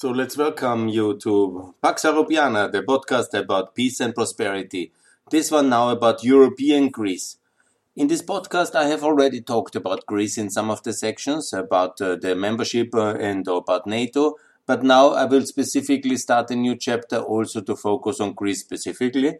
So 0.00 0.12
let's 0.12 0.34
welcome 0.34 0.88
you 0.88 1.18
to 1.18 1.74
Pax 1.82 2.04
Europiana, 2.04 2.72
the 2.72 2.80
podcast 2.80 3.38
about 3.38 3.74
peace 3.74 4.00
and 4.00 4.14
prosperity. 4.14 4.92
This 5.30 5.50
one 5.50 5.68
now 5.68 5.90
about 5.90 6.24
European 6.24 6.88
Greece. 6.88 7.36
In 7.96 8.08
this 8.08 8.22
podcast, 8.22 8.74
I 8.74 8.86
have 8.86 9.04
already 9.04 9.42
talked 9.42 9.76
about 9.76 10.06
Greece 10.06 10.38
in 10.38 10.48
some 10.48 10.70
of 10.70 10.82
the 10.84 10.94
sections, 10.94 11.52
about 11.52 12.00
uh, 12.00 12.16
the 12.16 12.34
membership 12.34 12.94
uh, 12.94 13.16
and 13.16 13.46
about 13.46 13.86
NATO, 13.86 14.36
but 14.64 14.82
now 14.82 15.10
I 15.10 15.26
will 15.26 15.44
specifically 15.44 16.16
start 16.16 16.50
a 16.50 16.56
new 16.56 16.76
chapter 16.76 17.18
also 17.18 17.60
to 17.60 17.76
focus 17.76 18.20
on 18.20 18.32
Greece 18.32 18.60
specifically. 18.60 19.36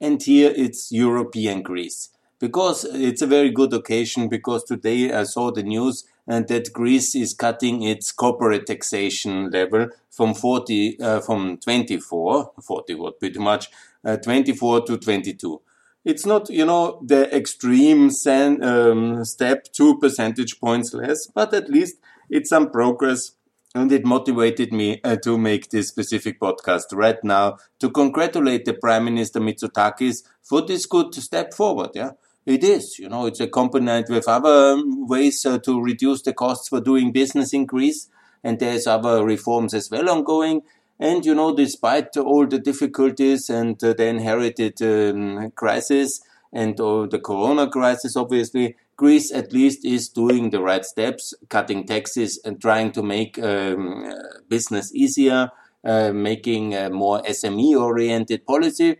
And 0.00 0.22
here 0.22 0.54
it's 0.56 0.90
European 0.90 1.60
Greece. 1.60 2.08
Because 2.38 2.84
it's 2.84 3.20
a 3.20 3.26
very 3.26 3.50
good 3.50 3.74
occasion, 3.74 4.28
because 4.28 4.64
today 4.64 5.12
I 5.12 5.24
saw 5.24 5.50
the 5.50 5.62
news 5.62 6.04
and 6.28 6.46
that 6.48 6.72
Greece 6.72 7.14
is 7.14 7.32
cutting 7.34 7.82
its 7.82 8.12
corporate 8.12 8.66
taxation 8.66 9.50
level 9.50 9.88
from 10.10 10.34
40, 10.34 11.00
uh, 11.00 11.20
from 11.20 11.56
24, 11.56 12.52
40 12.62 12.94
would 12.94 13.18
be 13.18 13.30
too 13.30 13.40
much, 13.40 13.68
uh, 14.04 14.16
24 14.18 14.82
to 14.82 14.98
22. 14.98 15.60
It's 16.04 16.26
not, 16.26 16.48
you 16.50 16.64
know, 16.66 17.00
the 17.04 17.34
extreme 17.34 18.10
sen, 18.10 18.62
um, 18.62 19.24
step, 19.24 19.64
two 19.72 19.98
percentage 19.98 20.60
points 20.60 20.92
less, 20.94 21.26
but 21.26 21.52
at 21.54 21.70
least 21.70 21.96
it's 22.30 22.50
some 22.50 22.70
progress 22.70 23.32
and 23.74 23.92
it 23.92 24.04
motivated 24.04 24.72
me 24.72 25.00
uh, 25.04 25.16
to 25.16 25.38
make 25.38 25.70
this 25.70 25.88
specific 25.88 26.40
podcast 26.40 26.86
right 26.92 27.22
now 27.22 27.58
to 27.78 27.90
congratulate 27.90 28.64
the 28.64 28.74
Prime 28.74 29.04
Minister 29.04 29.40
Mitsotakis 29.40 30.22
for 30.42 30.62
this 30.62 30.86
good 30.86 31.14
step 31.14 31.52
forward. 31.54 31.90
Yeah, 31.94 32.12
it 32.46 32.64
is. 32.64 32.98
You 32.98 33.08
know, 33.08 33.26
it's 33.26 33.40
accompanied 33.40 34.06
with 34.08 34.28
other 34.28 34.82
ways 34.84 35.44
uh, 35.44 35.58
to 35.58 35.82
reduce 35.82 36.22
the 36.22 36.32
costs 36.32 36.68
for 36.68 36.80
doing 36.80 37.12
business 37.12 37.52
in 37.52 37.66
Greece, 37.66 38.08
and 38.42 38.58
there's 38.58 38.86
other 38.86 39.24
reforms 39.24 39.74
as 39.74 39.90
well 39.90 40.08
ongoing. 40.08 40.62
And 41.00 41.24
you 41.24 41.34
know, 41.34 41.54
despite 41.54 42.16
all 42.16 42.46
the 42.46 42.58
difficulties 42.58 43.48
and 43.50 43.82
uh, 43.84 43.92
the 43.92 44.06
inherited 44.06 44.82
um, 44.82 45.50
crisis 45.52 46.20
and 46.52 46.76
the 46.76 47.20
Corona 47.22 47.68
crisis, 47.68 48.16
obviously, 48.16 48.76
Greece 48.96 49.30
at 49.32 49.52
least 49.52 49.84
is 49.84 50.08
doing 50.08 50.50
the 50.50 50.60
right 50.60 50.84
steps, 50.84 51.32
cutting 51.48 51.86
taxes 51.86 52.40
and 52.44 52.60
trying 52.60 52.90
to 52.92 53.02
make 53.02 53.38
um, 53.38 54.12
business 54.48 54.92
easier, 54.92 55.52
uh, 55.84 56.10
making 56.12 56.74
a 56.74 56.90
more 56.90 57.22
SME 57.22 57.80
oriented 57.80 58.44
policy, 58.44 58.96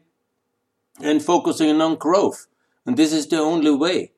and 1.01 1.21
focusing 1.21 1.81
on 1.81 1.97
growth. 1.97 2.47
And 2.89 2.97
this 2.97 3.13
is 3.13 3.27
the 3.27 3.39
only 3.39 3.71
way. 3.71 4.13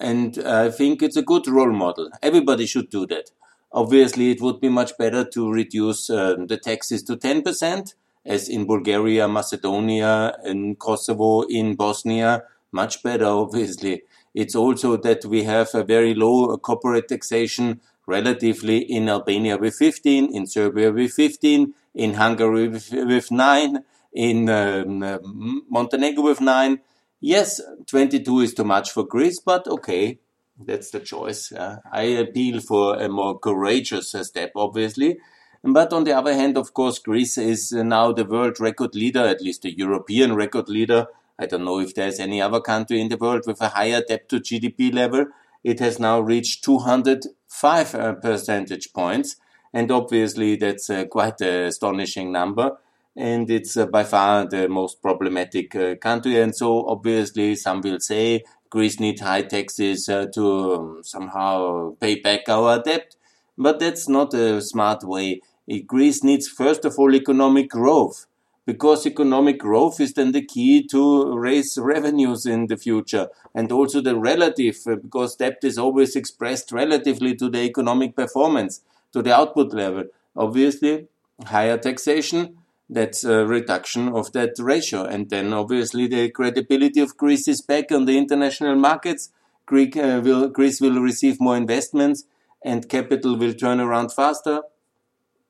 And 0.00 0.36
I 0.40 0.68
think 0.72 1.00
it's 1.00 1.16
a 1.16 1.22
good 1.22 1.46
role 1.46 1.70
model. 1.70 2.10
Everybody 2.20 2.66
should 2.66 2.90
do 2.90 3.06
that. 3.06 3.30
Obviously, 3.70 4.32
it 4.32 4.40
would 4.40 4.60
be 4.60 4.68
much 4.68 4.98
better 4.98 5.24
to 5.26 5.48
reduce 5.48 6.10
uh, 6.10 6.34
the 6.44 6.56
taxes 6.56 7.04
to 7.04 7.16
10%, 7.16 7.94
as 8.24 8.48
in 8.48 8.66
Bulgaria, 8.66 9.28
Macedonia, 9.28 10.36
in 10.44 10.74
Kosovo, 10.74 11.42
in 11.42 11.76
Bosnia. 11.76 12.42
Much 12.72 13.00
better, 13.04 13.26
obviously. 13.26 14.02
It's 14.34 14.56
also 14.56 14.96
that 14.96 15.24
we 15.24 15.44
have 15.44 15.72
a 15.72 15.84
very 15.84 16.12
low 16.12 16.56
corporate 16.58 17.06
taxation 17.06 17.80
relatively 18.08 18.78
in 18.78 19.08
Albania 19.08 19.56
with 19.56 19.76
15, 19.76 20.34
in 20.34 20.48
Serbia 20.48 20.90
with 20.90 21.12
15, 21.12 21.74
in 21.94 22.14
Hungary 22.14 22.66
with, 22.66 22.90
with 22.90 23.30
9, 23.30 23.84
in 24.14 24.48
um, 24.48 25.62
Montenegro 25.70 26.24
with 26.24 26.40
9. 26.40 26.80
Yes, 27.26 27.60
22 27.86 28.40
is 28.40 28.54
too 28.54 28.64
much 28.64 28.92
for 28.92 29.04
Greece, 29.04 29.40
but 29.40 29.66
okay, 29.66 30.20
that's 30.64 30.90
the 30.90 31.00
choice. 31.00 31.50
Uh, 31.50 31.78
I 31.90 32.02
appeal 32.22 32.60
for 32.60 33.00
a 33.00 33.08
more 33.08 33.38
courageous 33.38 34.14
step, 34.22 34.52
obviously. 34.54 35.18
But 35.64 35.92
on 35.92 36.04
the 36.04 36.12
other 36.12 36.34
hand, 36.34 36.56
of 36.56 36.72
course, 36.72 37.00
Greece 37.00 37.36
is 37.36 37.72
now 37.72 38.12
the 38.12 38.24
world 38.24 38.60
record 38.60 38.94
leader, 38.94 39.26
at 39.26 39.40
least 39.40 39.62
the 39.62 39.76
European 39.76 40.36
record 40.36 40.68
leader 40.68 41.08
I 41.38 41.46
don't 41.46 41.64
know 41.64 41.80
if 41.80 41.94
there's 41.94 42.18
any 42.18 42.40
other 42.40 42.60
country 42.60 43.00
in 43.00 43.08
the 43.08 43.18
world 43.18 43.42
with 43.46 43.60
a 43.60 43.68
higher 43.68 44.02
debt 44.06 44.28
to 44.30 44.40
GDP 44.40 44.92
level. 44.92 45.26
It 45.62 45.80
has 45.80 45.98
now 45.98 46.20
reached 46.20 46.64
205 46.64 47.94
uh, 47.94 48.12
percentage 48.14 48.92
points. 48.94 49.36
And 49.72 49.90
obviously, 49.90 50.56
that's 50.56 50.88
uh, 50.88 51.04
quite 51.04 51.40
an 51.42 51.64
astonishing 51.64 52.32
number. 52.32 52.78
And 53.16 53.50
it's 53.50 53.76
uh, 53.76 53.86
by 53.86 54.04
far 54.04 54.46
the 54.46 54.68
most 54.68 55.00
problematic 55.00 55.74
uh, 55.74 55.94
country. 55.96 56.40
And 56.40 56.54
so, 56.54 56.86
obviously, 56.86 57.56
some 57.56 57.80
will 57.80 58.00
say 58.00 58.44
Greece 58.68 59.00
needs 59.00 59.22
high 59.22 59.42
taxes 59.42 60.08
uh, 60.08 60.26
to 60.34 60.74
um, 60.74 61.00
somehow 61.02 61.94
pay 62.00 62.20
back 62.20 62.48
our 62.48 62.82
debt. 62.82 63.16
But 63.56 63.80
that's 63.80 64.08
not 64.08 64.34
a 64.34 64.60
smart 64.60 65.02
way. 65.02 65.40
Greece 65.86 66.22
needs, 66.22 66.46
first 66.46 66.84
of 66.84 66.98
all, 66.98 67.14
economic 67.14 67.70
growth 67.70 68.26
because 68.66 69.06
economic 69.06 69.58
growth 69.58 70.00
is 70.00 70.12
then 70.12 70.32
the 70.32 70.44
key 70.44 70.84
to 70.88 71.38
raise 71.38 71.78
revenues 71.78 72.44
in 72.44 72.66
the 72.66 72.76
future 72.76 73.28
and 73.54 73.70
also 73.70 74.00
the 74.00 74.16
relative 74.16 74.76
because 74.84 75.36
debt 75.36 75.58
is 75.62 75.78
always 75.78 76.16
expressed 76.16 76.72
relatively 76.72 77.34
to 77.34 77.48
the 77.48 77.60
economic 77.60 78.14
performance 78.14 78.82
to 79.12 79.22
the 79.22 79.34
output 79.34 79.72
level 79.72 80.04
obviously 80.36 81.06
higher 81.46 81.78
taxation 81.78 82.56
that's 82.88 83.24
a 83.24 83.46
reduction 83.46 84.08
of 84.08 84.32
that 84.32 84.54
ratio. 84.58 85.04
And 85.04 85.28
then 85.30 85.52
obviously 85.52 86.06
the 86.06 86.30
credibility 86.30 87.00
of 87.00 87.16
Greece 87.16 87.48
is 87.48 87.60
back 87.60 87.90
on 87.90 88.04
the 88.04 88.16
international 88.16 88.76
markets. 88.76 89.30
Greek, 89.66 89.96
uh, 89.96 90.20
will, 90.22 90.48
Greece 90.48 90.80
will 90.80 91.00
receive 91.00 91.40
more 91.40 91.56
investments 91.56 92.24
and 92.64 92.88
capital 92.88 93.36
will 93.36 93.54
turn 93.54 93.80
around 93.80 94.12
faster 94.12 94.62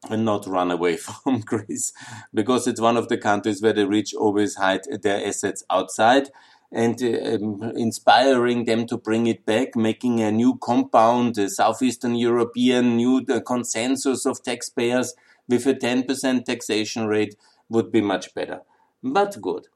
and 0.08 0.24
not 0.24 0.46
run 0.46 0.70
away 0.70 0.96
from 0.96 1.40
Greece 1.40 1.92
because 2.32 2.66
it's 2.66 2.80
one 2.80 2.96
of 2.96 3.08
the 3.08 3.18
countries 3.18 3.60
where 3.60 3.72
the 3.72 3.86
rich 3.86 4.14
always 4.14 4.56
hide 4.56 4.82
their 5.02 5.26
assets 5.26 5.64
outside 5.70 6.30
and 6.72 7.00
um, 7.02 7.72
inspiring 7.76 8.64
them 8.64 8.86
to 8.86 8.96
bring 8.96 9.26
it 9.28 9.46
back, 9.46 9.76
making 9.76 10.20
a 10.20 10.32
new 10.32 10.58
compound, 10.58 11.38
a 11.38 11.48
Southeastern 11.48 12.16
European 12.16 12.96
new 12.96 13.24
uh, 13.28 13.40
consensus 13.40 14.26
of 14.26 14.42
taxpayers 14.42 15.14
with 15.48 15.66
a 15.66 15.74
10% 15.74 16.44
taxation 16.44 17.06
rate 17.06 17.36
would 17.68 17.90
be 17.92 18.00
much 18.00 18.34
better. 18.34 18.60
But 19.02 19.40
good. 19.40 19.68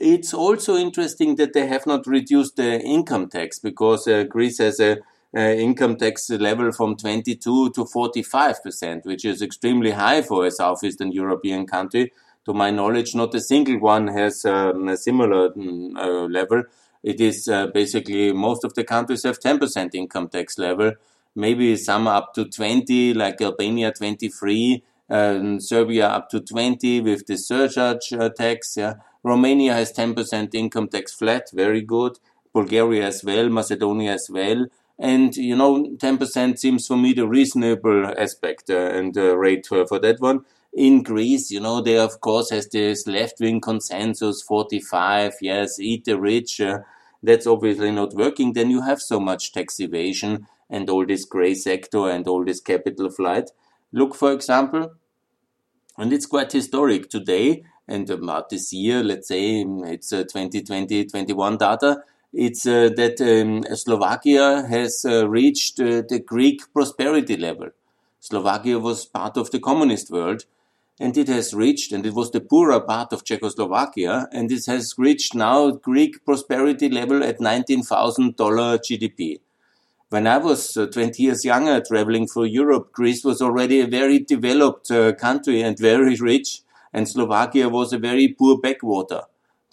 It's 0.00 0.34
also 0.34 0.76
interesting 0.76 1.36
that 1.36 1.52
they 1.52 1.66
have 1.68 1.86
not 1.86 2.06
reduced 2.06 2.56
the 2.56 2.80
income 2.80 3.28
tax 3.28 3.58
because 3.58 4.08
uh, 4.08 4.24
Greece 4.24 4.58
has 4.58 4.80
a 4.80 4.98
income 5.36 5.96
tax 5.96 6.30
level 6.30 6.70
from 6.72 6.96
22 6.96 7.70
to 7.70 7.84
45 7.84 8.62
percent, 8.62 9.04
which 9.04 9.24
is 9.24 9.42
extremely 9.42 9.90
high 9.92 10.22
for 10.22 10.46
a 10.46 10.50
southeastern 10.50 11.12
European 11.12 11.66
country. 11.66 12.12
To 12.46 12.52
my 12.52 12.70
knowledge, 12.70 13.14
not 13.14 13.34
a 13.34 13.40
single 13.40 13.78
one 13.80 14.08
has 14.08 14.44
um, 14.44 14.88
a 14.88 14.96
similar 14.96 15.50
mm, 15.50 15.96
uh, 15.96 16.26
level. 16.26 16.64
It 17.02 17.20
is 17.20 17.48
uh, 17.48 17.68
basically 17.68 18.32
most 18.32 18.64
of 18.64 18.74
the 18.74 18.84
countries 18.84 19.22
have 19.24 19.40
10% 19.40 19.94
income 19.94 20.28
tax 20.28 20.58
level. 20.58 20.92
Maybe 21.34 21.76
some 21.76 22.06
up 22.06 22.34
to 22.34 22.44
20, 22.44 23.14
like 23.14 23.40
Albania 23.40 23.92
23, 23.92 24.82
um, 25.10 25.60
Serbia 25.60 26.08
up 26.08 26.28
to 26.30 26.40
20 26.40 27.00
with 27.00 27.26
the 27.26 27.36
surcharge 27.36 28.12
uh, 28.12 28.28
tax. 28.30 28.76
Yeah. 28.76 28.94
Romania 29.22 29.72
has 29.74 29.92
10% 29.92 30.54
income 30.54 30.88
tax 30.88 31.12
flat, 31.12 31.48
very 31.52 31.80
good. 31.80 32.18
Bulgaria 32.52 33.06
as 33.06 33.24
well, 33.24 33.48
Macedonia 33.48 34.12
as 34.12 34.28
well. 34.30 34.66
And, 34.98 35.34
you 35.36 35.56
know, 35.56 35.96
10% 35.96 36.58
seems 36.58 36.86
for 36.86 36.96
me 36.96 37.12
the 37.12 37.26
reasonable 37.26 38.06
aspect 38.16 38.70
uh, 38.70 38.90
and 38.90 39.16
uh, 39.16 39.36
rate 39.36 39.66
for, 39.66 39.86
for 39.86 39.98
that 39.98 40.20
one. 40.20 40.44
In 40.72 41.02
Greece, 41.02 41.50
you 41.50 41.60
know, 41.60 41.80
they 41.80 41.98
of 41.98 42.20
course 42.20 42.50
has 42.50 42.68
this 42.68 43.06
left 43.06 43.40
wing 43.40 43.60
consensus 43.60 44.42
45, 44.42 45.34
yes, 45.40 45.78
eat 45.80 46.04
the 46.04 46.18
rich. 46.18 46.60
Uh, 46.60 46.80
that's 47.22 47.46
obviously 47.46 47.90
not 47.90 48.14
working. 48.14 48.52
Then 48.52 48.70
you 48.70 48.82
have 48.82 49.00
so 49.00 49.18
much 49.18 49.52
tax 49.52 49.80
evasion 49.80 50.46
and 50.68 50.90
all 50.90 51.06
this 51.06 51.24
gray 51.24 51.54
sector 51.54 52.08
and 52.10 52.26
all 52.28 52.44
this 52.44 52.60
capital 52.60 53.10
flight. 53.10 53.50
Look, 53.94 54.14
for 54.14 54.32
example, 54.32 54.92
and 55.96 56.12
it's 56.12 56.26
quite 56.26 56.52
historic 56.52 57.08
today 57.08 57.64
and 57.88 58.10
about 58.10 58.50
this 58.50 58.72
year, 58.72 59.02
let's 59.02 59.28
say 59.28 59.64
it's 59.66 60.10
2020, 60.10 61.00
uh, 61.00 61.08
21 61.08 61.56
data 61.56 62.02
it's 62.34 62.66
uh, 62.66 62.90
that 62.96 63.20
um, 63.20 63.62
Slovakia 63.76 64.66
has 64.68 65.04
uh, 65.04 65.28
reached 65.28 65.78
uh, 65.78 66.02
the 66.08 66.18
Greek 66.18 66.62
prosperity 66.72 67.36
level. 67.36 67.68
Slovakia 68.18 68.80
was 68.80 69.04
part 69.04 69.36
of 69.36 69.52
the 69.52 69.60
communist 69.60 70.10
world, 70.10 70.44
and 70.98 71.16
it 71.16 71.28
has 71.28 71.54
reached, 71.54 71.92
and 71.92 72.04
it 72.04 72.12
was 72.12 72.32
the 72.32 72.40
poorer 72.40 72.80
part 72.80 73.12
of 73.12 73.24
Czechoslovakia, 73.24 74.28
and 74.32 74.50
it 74.50 74.66
has 74.66 74.94
reached 74.98 75.36
now 75.36 75.70
Greek 75.70 76.24
prosperity 76.24 76.88
level 76.88 77.22
at 77.22 77.38
$19,000 77.38 78.34
GDP. 78.34 79.38
When 80.14 80.26
I 80.28 80.38
was 80.38 80.76
uh, 80.76 80.86
20 80.86 81.22
years 81.22 81.44
younger 81.44 81.80
traveling 81.80 82.28
through 82.28 82.44
Europe, 82.44 82.92
Greece 82.92 83.24
was 83.24 83.42
already 83.42 83.80
a 83.80 83.86
very 83.86 84.18
developed 84.20 84.90
uh, 84.90 85.12
country 85.12 85.60
and 85.60 85.78
very 85.78 86.14
rich, 86.16 86.62
and 86.92 87.08
Slovakia 87.08 87.68
was 87.68 87.92
a 87.92 87.98
very 87.98 88.28
poor 88.28 88.58
backwater 88.58 89.22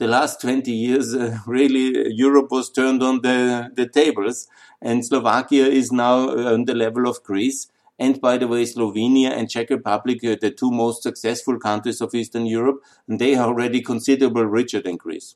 the 0.02 0.08
last 0.08 0.42
20 0.42 0.72
years, 0.72 1.14
uh, 1.14 1.38
really, 1.46 2.12
Europe 2.12 2.50
was 2.50 2.72
turned 2.72 3.04
on 3.04 3.22
the, 3.22 3.70
the 3.76 3.88
tables, 3.88 4.48
and 4.82 5.06
Slovakia 5.06 5.68
is 5.68 5.92
now 5.92 6.28
uh, 6.28 6.54
on 6.54 6.66
the 6.66 6.74
level 6.74 7.08
of 7.08 7.22
Greece. 7.22 7.68
And 8.00 8.20
by 8.20 8.40
the 8.40 8.48
way, 8.48 8.64
Slovenia 8.64 9.30
and 9.30 9.48
Czech 9.48 9.70
Republic 9.70 10.24
are 10.24 10.36
the 10.36 10.50
two 10.50 10.72
most 10.72 11.04
successful 11.04 11.60
countries 11.60 12.02
of 12.02 12.16
Eastern 12.16 12.48
Europe, 12.48 12.82
and 13.08 13.20
they 13.20 13.36
are 13.36 13.46
already 13.46 13.80
considerably 13.80 14.46
richer 14.46 14.82
than 14.82 14.98
Greece. 14.98 15.36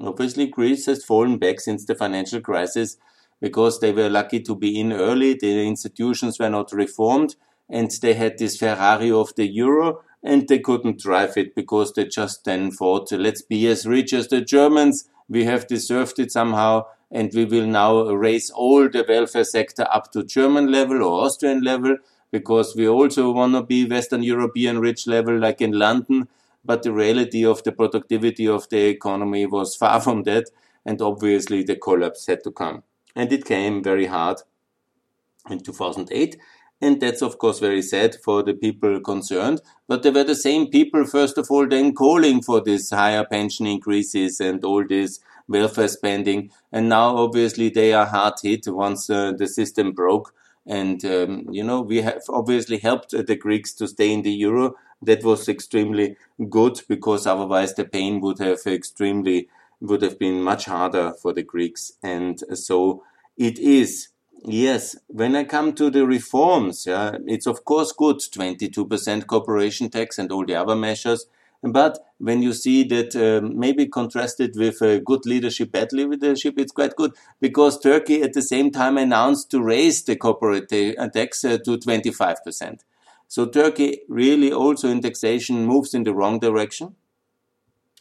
Obviously, 0.00 0.46
Greece 0.46 0.86
has 0.86 1.04
fallen 1.04 1.36
back 1.36 1.60
since 1.60 1.84
the 1.84 1.94
financial 1.94 2.40
crisis 2.40 2.96
because 3.40 3.80
they 3.80 3.92
were 3.92 4.08
lucky 4.08 4.40
to 4.40 4.54
be 4.54 4.80
in 4.80 4.92
early. 4.92 5.34
The 5.34 5.66
institutions 5.66 6.38
were 6.38 6.50
not 6.50 6.72
reformed 6.72 7.36
and 7.68 7.90
they 8.02 8.14
had 8.14 8.38
this 8.38 8.56
Ferrari 8.56 9.10
of 9.10 9.34
the 9.36 9.46
euro 9.46 10.00
and 10.22 10.48
they 10.48 10.58
couldn't 10.58 11.00
drive 11.00 11.36
it 11.36 11.54
because 11.54 11.92
they 11.92 12.06
just 12.06 12.44
then 12.44 12.70
thought, 12.70 13.12
let's 13.12 13.42
be 13.42 13.66
as 13.68 13.86
rich 13.86 14.12
as 14.12 14.28
the 14.28 14.40
Germans. 14.40 15.08
We 15.28 15.44
have 15.44 15.66
deserved 15.66 16.18
it 16.18 16.32
somehow 16.32 16.86
and 17.10 17.30
we 17.34 17.44
will 17.44 17.66
now 17.66 18.02
raise 18.08 18.50
all 18.50 18.88
the 18.88 19.04
welfare 19.08 19.44
sector 19.44 19.86
up 19.92 20.12
to 20.12 20.24
German 20.24 20.70
level 20.70 21.02
or 21.02 21.24
Austrian 21.24 21.62
level 21.62 21.96
because 22.30 22.74
we 22.76 22.88
also 22.88 23.30
want 23.30 23.54
to 23.54 23.62
be 23.62 23.88
Western 23.88 24.22
European 24.22 24.78
rich 24.80 25.06
level 25.06 25.38
like 25.38 25.60
in 25.60 25.72
London. 25.72 26.28
But 26.64 26.82
the 26.82 26.92
reality 26.92 27.46
of 27.46 27.62
the 27.62 27.72
productivity 27.72 28.46
of 28.46 28.68
the 28.68 28.88
economy 28.88 29.46
was 29.46 29.76
far 29.76 30.00
from 30.06 30.24
that. 30.24 30.50
And 30.84 31.00
obviously 31.00 31.62
the 31.62 31.76
collapse 31.76 32.26
had 32.26 32.42
to 32.44 32.50
come. 32.50 32.82
And 33.14 33.32
it 33.32 33.44
came 33.44 33.82
very 33.82 34.06
hard 34.06 34.38
in 35.50 35.60
2008. 35.60 36.36
And 36.80 37.00
that's 37.00 37.22
of 37.22 37.38
course 37.38 37.58
very 37.58 37.82
sad 37.82 38.16
for 38.24 38.42
the 38.42 38.54
people 38.54 39.00
concerned. 39.00 39.60
But 39.88 40.02
they 40.02 40.10
were 40.10 40.24
the 40.24 40.36
same 40.36 40.68
people, 40.68 41.04
first 41.04 41.36
of 41.36 41.50
all, 41.50 41.66
then 41.66 41.92
calling 41.92 42.42
for 42.42 42.60
these 42.60 42.90
higher 42.90 43.24
pension 43.24 43.66
increases 43.66 44.40
and 44.40 44.64
all 44.64 44.86
this 44.86 45.20
welfare 45.48 45.88
spending. 45.88 46.50
And 46.70 46.88
now, 46.88 47.16
obviously, 47.16 47.70
they 47.70 47.92
are 47.92 48.06
hard 48.06 48.34
hit 48.42 48.68
once 48.68 49.10
uh, 49.10 49.32
the 49.32 49.48
system 49.48 49.92
broke. 49.92 50.34
And, 50.66 51.02
um, 51.04 51.46
you 51.50 51.64
know, 51.64 51.80
we 51.80 52.02
have 52.02 52.22
obviously 52.28 52.78
helped 52.78 53.10
the 53.10 53.36
Greeks 53.36 53.72
to 53.74 53.88
stay 53.88 54.12
in 54.12 54.22
the 54.22 54.30
euro. 54.30 54.74
That 55.00 55.24
was 55.24 55.48
extremely 55.48 56.16
good 56.50 56.82
because 56.88 57.26
otherwise 57.26 57.74
the 57.74 57.84
pain 57.84 58.20
would 58.20 58.38
have 58.38 58.60
extremely, 58.66 59.48
would 59.80 60.02
have 60.02 60.18
been 60.18 60.42
much 60.42 60.64
harder 60.66 61.12
for 61.12 61.32
the 61.32 61.42
Greeks. 61.42 61.92
And 62.02 62.40
so 62.56 63.04
it 63.36 63.58
is. 63.58 64.08
Yes, 64.44 64.96
when 65.08 65.34
I 65.34 65.44
come 65.44 65.72
to 65.74 65.90
the 65.90 66.06
reforms, 66.06 66.86
yeah, 66.86 67.16
it's 67.26 67.46
of 67.46 67.64
course 67.64 67.92
good 67.92 68.18
22% 68.18 69.26
corporation 69.26 69.90
tax 69.90 70.16
and 70.18 70.30
all 70.30 70.46
the 70.46 70.54
other 70.54 70.76
measures. 70.76 71.26
But 71.60 71.98
when 72.18 72.40
you 72.42 72.52
see 72.52 72.84
that 72.84 73.16
um, 73.16 73.58
maybe 73.58 73.86
contrasted 73.86 74.54
with 74.56 74.80
uh, 74.80 74.98
good 74.98 75.26
leadership, 75.26 75.72
bad 75.72 75.92
leadership, 75.92 76.54
it's 76.56 76.70
quite 76.70 76.94
good 76.94 77.14
because 77.40 77.80
Turkey 77.80 78.22
at 78.22 78.32
the 78.32 78.42
same 78.42 78.70
time 78.70 78.96
announced 78.96 79.50
to 79.50 79.60
raise 79.60 80.04
the 80.04 80.14
corporate 80.14 80.72
uh, 80.72 81.08
tax 81.08 81.44
uh, 81.44 81.58
to 81.64 81.76
25%. 81.76 82.80
So 83.26 83.46
Turkey 83.46 84.00
really 84.08 84.52
also 84.52 84.88
in 84.88 85.00
taxation 85.00 85.66
moves 85.66 85.94
in 85.94 86.04
the 86.04 86.14
wrong 86.14 86.38
direction 86.38 86.94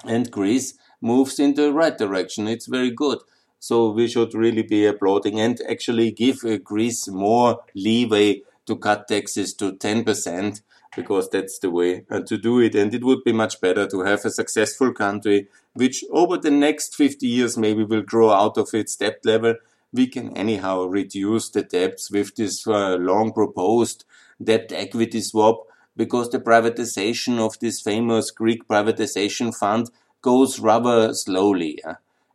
and 0.05 0.29
Greece 0.29 0.75
moves 1.01 1.39
in 1.39 1.53
the 1.53 1.71
right 1.71 1.97
direction. 1.97 2.47
It's 2.47 2.67
very 2.67 2.91
good. 2.91 3.19
So 3.59 3.91
we 3.91 4.07
should 4.07 4.33
really 4.33 4.63
be 4.63 4.85
applauding 4.85 5.39
and 5.39 5.59
actually 5.69 6.11
give 6.11 6.43
uh, 6.43 6.57
Greece 6.57 7.07
more 7.07 7.59
leeway 7.73 8.43
to 8.67 8.75
cut 8.75 9.07
taxes 9.07 9.53
to 9.55 9.73
10% 9.73 10.61
because 10.95 11.29
that's 11.29 11.59
the 11.59 11.69
way 11.69 12.05
uh, 12.09 12.21
to 12.21 12.37
do 12.37 12.59
it. 12.59 12.75
And 12.75 12.93
it 12.93 13.03
would 13.03 13.23
be 13.23 13.31
much 13.31 13.59
better 13.61 13.87
to 13.87 14.01
have 14.01 14.25
a 14.25 14.29
successful 14.29 14.93
country, 14.93 15.47
which 15.73 16.03
over 16.11 16.37
the 16.37 16.51
next 16.51 16.95
50 16.95 17.25
years 17.25 17.57
maybe 17.57 17.83
will 17.83 18.01
grow 18.01 18.31
out 18.31 18.57
of 18.57 18.69
its 18.73 18.95
debt 18.95 19.19
level. 19.23 19.55
We 19.93 20.07
can 20.07 20.35
anyhow 20.35 20.83
reduce 20.83 21.49
the 21.49 21.63
debts 21.63 22.11
with 22.11 22.35
this 22.35 22.67
uh, 22.67 22.95
long 22.95 23.31
proposed 23.31 24.05
debt 24.43 24.71
equity 24.71 25.21
swap 25.21 25.63
because 25.95 26.29
the 26.29 26.39
privatization 26.39 27.39
of 27.39 27.57
this 27.59 27.81
famous 27.81 28.29
Greek 28.31 28.67
privatization 28.67 29.55
fund 29.55 29.89
goes 30.27 30.59
rather 30.59 31.13
slowly. 31.13 31.73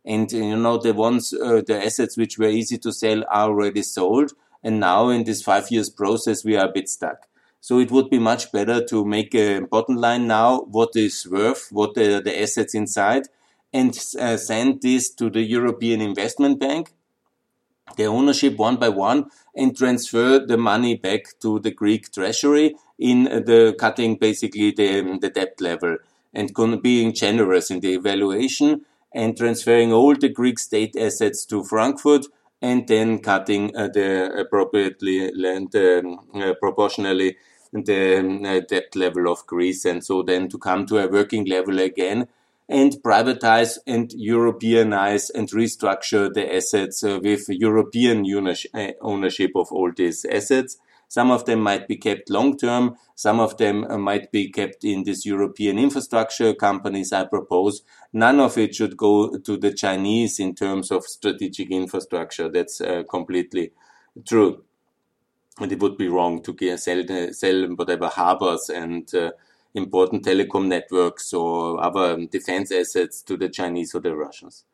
And 0.03 0.31
you 0.31 0.57
know, 0.57 0.77
the 0.77 0.93
ones, 0.93 1.31
uh, 1.31 1.61
the 1.69 1.77
assets 1.87 2.17
which 2.17 2.39
were 2.39 2.53
easy 2.59 2.77
to 2.79 2.91
sell 2.91 3.19
are 3.29 3.49
already 3.49 3.83
sold. 3.83 4.31
And 4.63 4.79
now 4.79 5.09
in 5.09 5.25
this 5.25 5.43
five 5.43 5.69
years 5.69 5.89
process, 5.91 6.43
we 6.43 6.57
are 6.57 6.69
a 6.69 6.71
bit 6.77 6.89
stuck. 6.89 7.19
So 7.61 7.79
it 7.79 7.91
would 7.91 8.09
be 8.09 8.19
much 8.19 8.51
better 8.51 8.83
to 8.85 9.05
make 9.05 9.35
a 9.35 9.59
bottom 9.59 9.95
line 9.95 10.25
now, 10.27 10.61
what 10.77 10.95
is 10.95 11.27
worth, 11.29 11.69
what 11.71 11.97
are 11.97 12.19
the 12.19 12.35
assets 12.41 12.73
inside, 12.73 13.23
and 13.71 13.91
uh, 14.19 14.37
send 14.37 14.81
this 14.81 15.13
to 15.19 15.29
the 15.29 15.43
European 15.57 16.01
Investment 16.01 16.59
Bank, 16.59 16.93
the 17.95 18.05
ownership 18.05 18.57
one 18.57 18.77
by 18.77 18.89
one, 18.89 19.29
and 19.55 19.77
transfer 19.77 20.39
the 20.39 20.57
money 20.57 20.95
back 20.95 21.23
to 21.41 21.59
the 21.59 21.71
Greek 21.71 22.11
treasury 22.11 22.75
in 22.97 23.23
the 23.49 23.75
cutting 23.79 24.17
basically 24.17 24.71
the, 24.71 24.89
the 25.21 25.29
debt 25.29 25.61
level 25.61 25.97
and 26.33 26.51
being 26.81 27.13
generous 27.13 27.69
in 27.69 27.79
the 27.79 27.93
evaluation 27.93 28.85
and 29.13 29.37
transferring 29.37 29.93
all 29.93 30.15
the 30.15 30.29
Greek 30.29 30.57
state 30.57 30.95
assets 30.95 31.45
to 31.45 31.63
Frankfurt 31.63 32.25
and 32.61 32.87
then 32.87 33.19
cutting 33.19 33.75
uh, 33.75 33.89
the 33.89 34.33
appropriately 34.39 35.27
and 35.27 35.75
um, 35.75 36.19
uh, 36.33 36.53
proportionally 36.59 37.35
the 37.73 38.19
uh, 38.45 38.61
debt 38.67 38.95
level 38.95 39.31
of 39.31 39.45
Greece, 39.47 39.83
and 39.85 40.03
so 40.03 40.21
then 40.21 40.47
to 40.49 40.57
come 40.57 40.85
to 40.85 40.99
a 40.99 41.07
working 41.07 41.45
level 41.45 41.79
again 41.79 42.27
and 42.69 42.93
privatize 43.03 43.77
and 43.85 44.09
Europeanize 44.11 45.29
and 45.33 45.49
restructure 45.49 46.33
the 46.33 46.55
assets 46.55 47.03
uh, 47.03 47.19
with 47.21 47.45
European 47.49 48.25
uh, 48.73 48.87
ownership 49.01 49.51
of 49.55 49.71
all 49.71 49.91
these 49.95 50.25
assets. 50.25 50.77
Some 51.13 51.29
of 51.29 51.45
them 51.45 51.59
might 51.59 51.87
be 51.87 51.95
kept 51.95 52.31
long 52.31 52.57
term. 52.57 52.95
Some 53.13 53.39
of 53.39 53.57
them 53.57 53.83
uh, 53.87 53.99
might 53.99 54.31
be 54.31 54.49
kept 54.49 54.83
in 54.83 55.03
these 55.03 55.27
European 55.27 55.77
infrastructure 55.77 56.55
companies 56.55 57.13
I 57.13 57.25
propose. 57.25 57.83
None 58.13 58.39
of 58.39 58.57
it 58.57 58.73
should 58.73 58.97
go 58.97 59.37
to 59.37 59.55
the 59.55 59.71
Chinese 59.71 60.39
in 60.39 60.55
terms 60.55 60.89
of 60.89 61.03
strategic 61.03 61.69
infrastructure. 61.69 62.49
That's 62.49 62.81
uh, 62.81 63.03
completely 63.07 63.73
true 64.27 64.63
and 65.59 65.71
it 65.71 65.79
would 65.81 65.97
be 65.99 66.07
wrong 66.07 66.41
to 66.41 66.77
sell, 66.77 67.03
sell 67.31 67.67
whatever 67.75 68.07
harbors 68.07 68.71
and 68.71 69.13
uh, 69.13 69.29
important 69.75 70.25
telecom 70.25 70.65
networks 70.65 71.31
or 71.31 71.79
other 71.79 72.25
defense 72.25 72.71
assets 72.71 73.21
to 73.21 73.37
the 73.37 73.49
Chinese 73.49 73.93
or 73.93 73.99
the 73.99 74.15
Russians. 74.15 74.65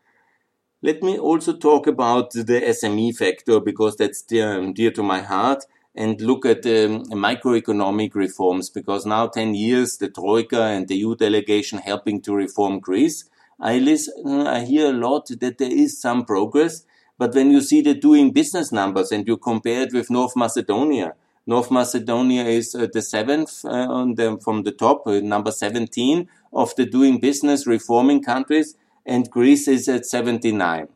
Let 0.81 1.03
me 1.03 1.19
also 1.19 1.51
talk 1.57 1.87
about 1.87 2.31
the 2.31 2.61
SME 2.65 3.11
factor 3.11 3.59
because 3.59 3.97
that's 3.97 4.21
dear, 4.21 4.71
dear 4.71 4.91
to 4.91 5.03
my 5.03 5.19
heart 5.19 5.65
and 5.95 6.21
look 6.21 6.45
at 6.45 6.61
the 6.61 6.87
microeconomic 7.11 8.15
reforms 8.15 8.69
because 8.69 9.05
now 9.05 9.27
10 9.27 9.55
years 9.55 9.97
the 9.97 10.09
Troika 10.09 10.61
and 10.63 10.87
the 10.87 10.97
EU 10.97 11.15
delegation 11.15 11.79
helping 11.79 12.21
to 12.21 12.33
reform 12.33 12.79
Greece. 12.79 13.29
I 13.59 13.79
listen, 13.79 14.47
I 14.47 14.65
hear 14.65 14.89
a 14.89 14.97
lot 14.97 15.27
that 15.27 15.57
there 15.57 15.71
is 15.71 15.99
some 15.99 16.25
progress, 16.25 16.85
but 17.17 17.33
when 17.33 17.51
you 17.51 17.61
see 17.61 17.81
the 17.81 17.93
doing 17.93 18.31
business 18.31 18.71
numbers 18.71 19.11
and 19.11 19.27
you 19.27 19.37
compare 19.37 19.81
it 19.81 19.93
with 19.93 20.09
North 20.09 20.35
Macedonia, 20.35 21.15
North 21.49 21.71
Macedonia 21.71 22.43
is 22.43 22.75
uh, 22.75 22.85
the 22.93 23.01
seventh 23.01 23.65
uh, 23.65 23.69
on 23.69 24.13
the, 24.13 24.37
from 24.43 24.61
the 24.61 24.71
top, 24.71 25.07
uh, 25.07 25.19
number 25.19 25.51
17 25.51 26.29
of 26.53 26.75
the 26.75 26.85
doing 26.85 27.19
business 27.19 27.65
reforming 27.65 28.23
countries, 28.23 28.75
and 29.03 29.31
Greece 29.31 29.67
is 29.67 29.87
at 29.87 30.05
79. 30.05 30.87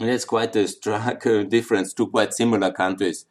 And 0.00 0.08
that's 0.08 0.24
quite 0.24 0.56
a 0.56 0.66
stark 0.66 1.24
uh, 1.26 1.44
difference 1.44 1.92
to 1.94 2.08
quite 2.08 2.34
similar 2.34 2.72
countries. 2.72 3.26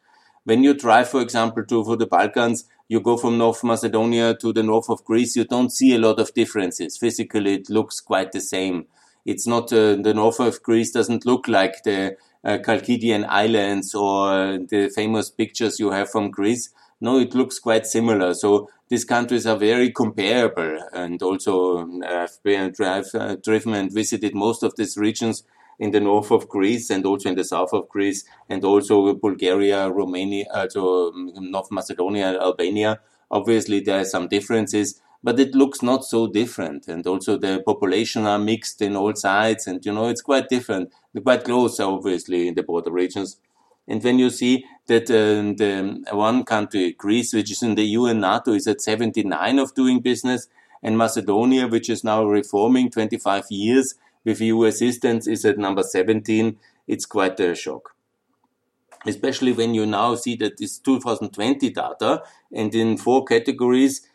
When 0.48 0.64
you 0.64 0.72
drive, 0.72 1.10
for 1.10 1.20
example, 1.20 1.62
to 1.66 1.84
for 1.84 1.94
the 1.94 2.06
Balkans, 2.06 2.64
you 2.88 3.00
go 3.00 3.18
from 3.18 3.36
North 3.36 3.62
Macedonia 3.62 4.34
to 4.36 4.50
the 4.50 4.62
north 4.62 4.88
of 4.88 5.04
Greece, 5.04 5.36
you 5.36 5.44
don't 5.44 5.70
see 5.70 5.94
a 5.94 5.98
lot 5.98 6.18
of 6.18 6.32
differences. 6.32 6.96
Physically, 6.96 7.56
it 7.56 7.68
looks 7.68 8.00
quite 8.00 8.32
the 8.32 8.40
same. 8.40 8.86
It's 9.26 9.46
not 9.46 9.70
uh, 9.74 9.96
the 9.96 10.14
north 10.14 10.40
of 10.40 10.62
Greece 10.62 10.90
doesn't 10.90 11.26
look 11.26 11.48
like 11.48 11.82
the 11.82 12.16
uh, 12.42 12.56
Chalkidian 12.64 13.26
islands 13.28 13.94
or 13.94 14.56
the 14.56 14.90
famous 14.94 15.28
pictures 15.28 15.78
you 15.78 15.90
have 15.90 16.08
from 16.08 16.30
Greece. 16.30 16.70
No, 16.98 17.18
it 17.18 17.34
looks 17.34 17.58
quite 17.58 17.84
similar. 17.86 18.32
So 18.32 18.70
these 18.88 19.04
countries 19.04 19.46
are 19.46 19.58
very 19.58 19.92
comparable, 19.92 20.78
and 20.94 21.22
also 21.22 21.86
I've 22.02 22.42
been 22.42 22.72
drive, 22.72 23.08
uh, 23.12 23.36
driven 23.36 23.74
and 23.74 23.92
visited 23.92 24.34
most 24.34 24.62
of 24.62 24.76
these 24.76 24.96
regions 24.96 25.44
in 25.78 25.92
the 25.92 26.00
north 26.00 26.30
of 26.30 26.48
Greece 26.48 26.90
and 26.90 27.04
also 27.06 27.28
in 27.28 27.36
the 27.36 27.44
south 27.44 27.72
of 27.72 27.88
Greece, 27.88 28.24
and 28.48 28.64
also 28.64 29.14
Bulgaria, 29.14 29.90
Romania, 29.90 30.46
uh, 30.52 30.68
so 30.68 31.08
um, 31.08 31.32
North 31.36 31.70
Macedonia, 31.70 32.38
Albania. 32.40 33.00
Obviously, 33.30 33.80
there 33.80 34.00
are 34.00 34.04
some 34.04 34.28
differences, 34.28 35.00
but 35.22 35.38
it 35.38 35.54
looks 35.54 35.82
not 35.82 36.04
so 36.04 36.26
different. 36.26 36.88
And 36.88 37.06
also 37.06 37.36
the 37.36 37.62
population 37.64 38.26
are 38.26 38.38
mixed 38.38 38.80
in 38.82 38.96
all 38.96 39.14
sides. 39.14 39.66
And, 39.66 39.84
you 39.84 39.92
know, 39.92 40.08
it's 40.08 40.22
quite 40.22 40.48
different, 40.48 40.92
quite 41.22 41.44
close, 41.44 41.78
obviously, 41.80 42.48
in 42.48 42.54
the 42.54 42.62
border 42.62 42.90
regions. 42.90 43.38
And 43.86 44.02
when 44.02 44.18
you 44.18 44.30
see 44.30 44.64
that 44.86 45.10
uh, 45.10 45.54
the 45.56 46.04
one 46.12 46.44
country, 46.44 46.92
Greece, 46.92 47.32
which 47.32 47.50
is 47.50 47.62
in 47.62 47.74
the 47.74 47.84
EU 47.84 48.06
and 48.06 48.20
NATO, 48.20 48.52
is 48.52 48.66
at 48.66 48.80
79 48.80 49.58
of 49.58 49.74
doing 49.74 50.00
business, 50.00 50.48
and 50.82 50.96
Macedonia, 50.96 51.66
which 51.66 51.90
is 51.90 52.04
now 52.04 52.24
reforming 52.24 52.90
25 52.90 53.46
years 53.50 53.94
with 54.28 54.40
EU 54.40 54.64
assistance, 54.64 55.26
is 55.26 55.44
at 55.44 55.58
number 55.58 55.82
17, 55.82 56.56
it's 56.86 57.06
quite 57.06 57.40
a 57.40 57.54
shock. 57.54 57.94
especially 59.06 59.52
when 59.52 59.74
you 59.74 59.86
now 59.86 60.14
see 60.14 60.36
that 60.36 60.56
this 60.58 60.78
2020 60.78 61.70
data 61.70 62.22
and 62.52 62.74
in 62.74 62.96
four 62.96 63.24
categories, 63.24 64.06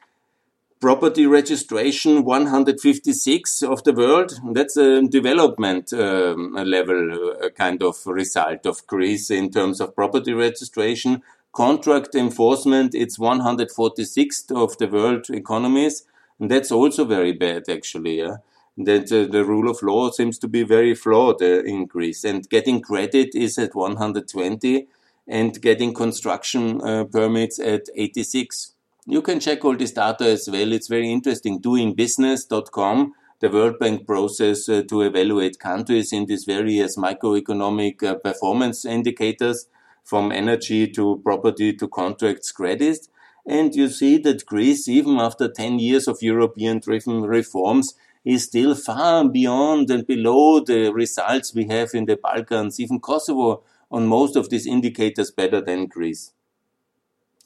property 0.79 1.25
registration 1.25 2.23
156 2.25 3.63
of 3.63 3.83
the 3.83 3.93
world. 3.93 4.33
That's 4.51 4.75
a 4.75 5.01
development 5.07 5.93
um, 5.93 6.53
level 6.53 7.35
uh, 7.41 7.49
kind 7.51 7.81
of 7.81 7.95
result 8.05 8.65
of 8.65 8.85
Greece 8.87 9.31
in 9.31 9.49
terms 9.49 9.79
of 9.79 9.95
property 9.95 10.33
registration. 10.33 11.21
Contract 11.53 12.15
enforcement, 12.15 12.93
it's 12.95 13.17
146th 13.17 14.51
of 14.51 14.77
the 14.77 14.87
world 14.87 15.29
economies. 15.29 16.03
And 16.39 16.51
that's 16.51 16.71
also 16.71 17.05
very 17.05 17.31
bad, 17.31 17.69
actually. 17.69 18.17
Yeah? 18.19 18.37
That 18.75 19.09
the 19.09 19.45
rule 19.45 19.69
of 19.69 19.83
law 19.83 20.09
seems 20.09 20.39
to 20.39 20.47
be 20.47 20.63
very 20.63 20.95
flawed 20.95 21.41
uh, 21.43 21.63
in 21.63 21.85
Greece. 21.85 22.23
And 22.23 22.49
getting 22.49 22.81
credit 22.81 23.35
is 23.35 23.57
at 23.59 23.75
120 23.75 24.87
and 25.27 25.61
getting 25.61 25.93
construction 25.93 26.81
uh, 26.81 27.05
permits 27.05 27.59
at 27.59 27.83
86. 27.95 28.73
You 29.05 29.21
can 29.21 29.39
check 29.39 29.63
all 29.63 29.75
this 29.75 29.91
data 29.91 30.25
as 30.25 30.49
well. 30.51 30.71
It's 30.71 30.87
very 30.87 31.11
interesting. 31.11 31.61
Doingbusiness.com, 31.61 33.13
the 33.39 33.49
World 33.49 33.79
Bank 33.79 34.07
process 34.07 34.69
uh, 34.69 34.83
to 34.89 35.01
evaluate 35.01 35.59
countries 35.59 36.13
in 36.13 36.25
these 36.25 36.45
various 36.45 36.97
microeconomic 36.97 38.01
uh, 38.01 38.15
performance 38.15 38.85
indicators 38.85 39.67
from 40.03 40.31
energy 40.31 40.87
to 40.87 41.21
property 41.23 41.73
to 41.73 41.87
contracts 41.87 42.51
credit. 42.51 43.07
And 43.45 43.75
you 43.75 43.89
see 43.89 44.17
that 44.19 44.45
Greece, 44.45 44.87
even 44.87 45.19
after 45.19 45.49
10 45.49 45.79
years 45.79 46.07
of 46.07 46.21
European 46.21 46.79
driven 46.79 47.23
reforms, 47.23 47.93
is 48.25 48.45
still 48.45 48.75
far 48.75 49.27
beyond 49.27 49.89
and 49.89 50.07
below 50.07 50.59
the 50.59 50.91
results 50.93 51.53
we 51.53 51.67
have 51.67 51.89
in 51.93 52.05
the 52.05 52.15
Balkans, 52.15 52.79
even 52.79 52.99
Kosovo 52.99 53.63
on 53.91 54.07
most 54.07 54.35
of 54.35 54.49
these 54.49 54.65
indicators 54.65 55.31
better 55.31 55.61
than 55.61 55.87
Greece. 55.87 56.31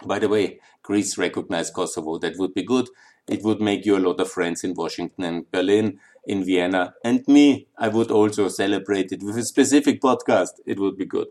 By 0.06 0.20
the 0.20 0.30
way, 0.30 0.60
Greece 0.84 1.18
recognized 1.18 1.74
Kosovo. 1.74 2.20
That 2.20 2.38
would 2.38 2.54
be 2.54 2.64
good. 2.64 2.88
It 3.28 3.44
would 3.44 3.60
make 3.60 3.86
you 3.86 3.98
a 3.98 4.00
lot 4.00 4.22
of 4.22 4.32
friends 4.32 4.64
in 4.64 4.74
Washington 4.74 5.24
and 5.24 5.52
Berlin, 5.52 6.00
in 6.26 6.44
Vienna, 6.46 6.94
and 7.04 7.28
me. 7.28 7.68
I 7.78 7.90
would 7.90 8.12
also 8.12 8.48
celebrate 8.48 9.12
it 9.12 9.24
with 9.24 9.38
a 9.38 9.44
specific 9.44 10.00
podcast. 10.00 10.60
It 10.66 10.80
would 10.80 10.98
be 10.98 11.06
good. 11.06 11.28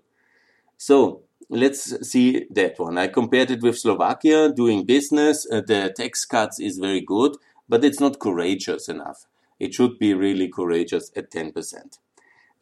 So 0.77 1.23
let's 1.49 2.09
see 2.11 2.47
that 2.51 2.79
one. 2.79 2.99
I 2.99 3.07
compared 3.07 3.51
it 3.51 3.63
with 3.63 3.79
Slovakia 3.79 4.53
doing 4.53 4.85
business. 4.85 5.47
Uh, 5.51 5.63
the 5.67 5.95
tax 5.97 6.25
cuts 6.25 6.61
is 6.61 6.79
very 6.79 7.01
good, 7.01 7.37
but 7.69 7.85
it's 7.85 8.01
not 8.01 8.19
courageous 8.19 8.89
enough. 8.89 9.27
It 9.59 9.75
should 9.75 9.99
be 9.99 10.15
really 10.15 10.49
courageous 10.49 11.11
at 11.17 11.31
10%. 11.31 11.99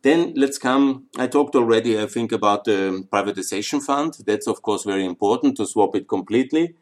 Then 0.02 0.34
let's 0.36 0.58
come. 0.58 1.06
I 1.16 1.26
talked 1.26 1.56
already, 1.56 1.98
I 1.98 2.06
think, 2.06 2.30
about 2.30 2.64
the 2.64 3.06
privatization 3.10 3.82
fund. 3.82 4.18
That's, 4.26 4.46
of 4.46 4.60
course, 4.60 4.84
very 4.84 5.04
important 5.04 5.56
to 5.56 5.66
swap 5.66 5.96
it 5.96 6.08
completely. 6.08 6.74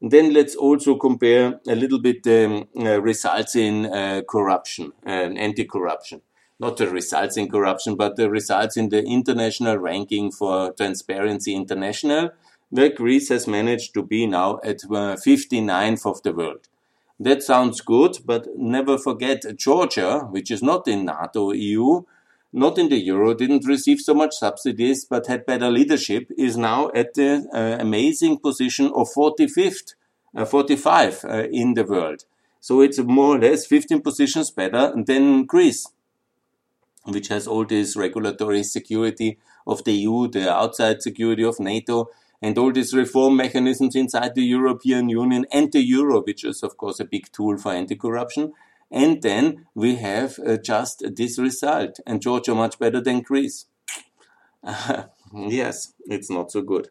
And 0.00 0.12
Then 0.12 0.32
let's 0.32 0.54
also 0.54 0.94
compare 0.96 1.58
a 1.66 1.74
little 1.74 1.98
bit 1.98 2.22
the 2.22 2.44
um, 2.46 2.68
uh, 2.86 3.00
results 3.02 3.56
in 3.56 3.86
uh, 3.86 4.22
corruption 4.30 4.92
and 5.02 5.36
anti-corruption. 5.36 6.22
Not 6.60 6.76
the 6.76 6.88
results 6.88 7.36
in 7.36 7.48
corruption, 7.48 7.96
but 7.96 8.14
the 8.14 8.30
results 8.30 8.76
in 8.76 8.90
the 8.90 9.02
international 9.02 9.76
ranking 9.78 10.30
for 10.30 10.72
Transparency 10.72 11.54
International, 11.54 12.30
where 12.70 12.90
Greece 12.90 13.28
has 13.30 13.48
managed 13.48 13.92
to 13.94 14.04
be 14.04 14.26
now 14.26 14.60
at 14.62 14.84
uh, 14.84 15.16
59th 15.16 16.06
of 16.06 16.22
the 16.22 16.32
world. 16.32 16.68
That 17.20 17.42
sounds 17.42 17.80
good, 17.80 18.18
but 18.24 18.46
never 18.56 18.96
forget 18.96 19.42
Georgia, 19.56 20.20
which 20.30 20.50
is 20.50 20.62
not 20.62 20.86
in 20.86 21.04
NATO 21.04 21.52
EU, 21.52 22.02
not 22.52 22.78
in 22.78 22.88
the 22.88 22.96
euro, 22.98 23.34
didn't 23.34 23.66
receive 23.66 24.00
so 24.00 24.14
much 24.14 24.36
subsidies, 24.36 25.04
but 25.04 25.26
had 25.26 25.44
better 25.44 25.70
leadership, 25.70 26.30
is 26.38 26.56
now 26.56 26.90
at 26.94 27.14
the 27.14 27.48
uh, 27.52 27.82
amazing 27.82 28.38
position 28.38 28.86
of 28.94 29.08
45th, 29.12 29.94
uh, 30.36 30.44
45 30.44 31.24
uh, 31.24 31.28
in 31.50 31.74
the 31.74 31.84
world. 31.84 32.24
So 32.60 32.80
it's 32.80 32.98
more 32.98 33.36
or 33.36 33.38
less 33.38 33.66
15 33.66 34.00
positions 34.00 34.50
better 34.50 34.92
than 34.96 35.44
Greece, 35.44 35.88
which 37.04 37.28
has 37.28 37.46
all 37.46 37.64
this 37.64 37.96
regulatory 37.96 38.62
security 38.62 39.38
of 39.66 39.84
the 39.84 39.92
EU, 39.92 40.28
the 40.28 40.52
outside 40.52 41.02
security 41.02 41.44
of 41.44 41.60
NATO, 41.60 42.10
and 42.40 42.56
all 42.56 42.72
these 42.72 42.94
reform 42.94 43.36
mechanisms 43.36 43.96
inside 43.96 44.34
the 44.34 44.44
European 44.44 45.08
Union 45.08 45.46
and 45.52 45.72
the 45.72 45.82
euro, 45.82 46.22
which 46.22 46.44
is 46.44 46.62
of 46.62 46.76
course 46.76 47.00
a 47.00 47.04
big 47.04 47.30
tool 47.32 47.56
for 47.58 47.72
anti-corruption. 47.72 48.52
And 48.90 49.20
then 49.22 49.66
we 49.74 49.96
have 49.96 50.38
uh, 50.38 50.56
just 50.56 51.02
this 51.16 51.38
result. 51.38 52.00
And 52.06 52.22
Georgia 52.22 52.54
much 52.54 52.78
better 52.78 53.00
than 53.00 53.20
Greece. 53.20 53.66
yes, 55.34 55.92
it's 56.06 56.30
not 56.30 56.50
so 56.50 56.62
good. 56.62 56.88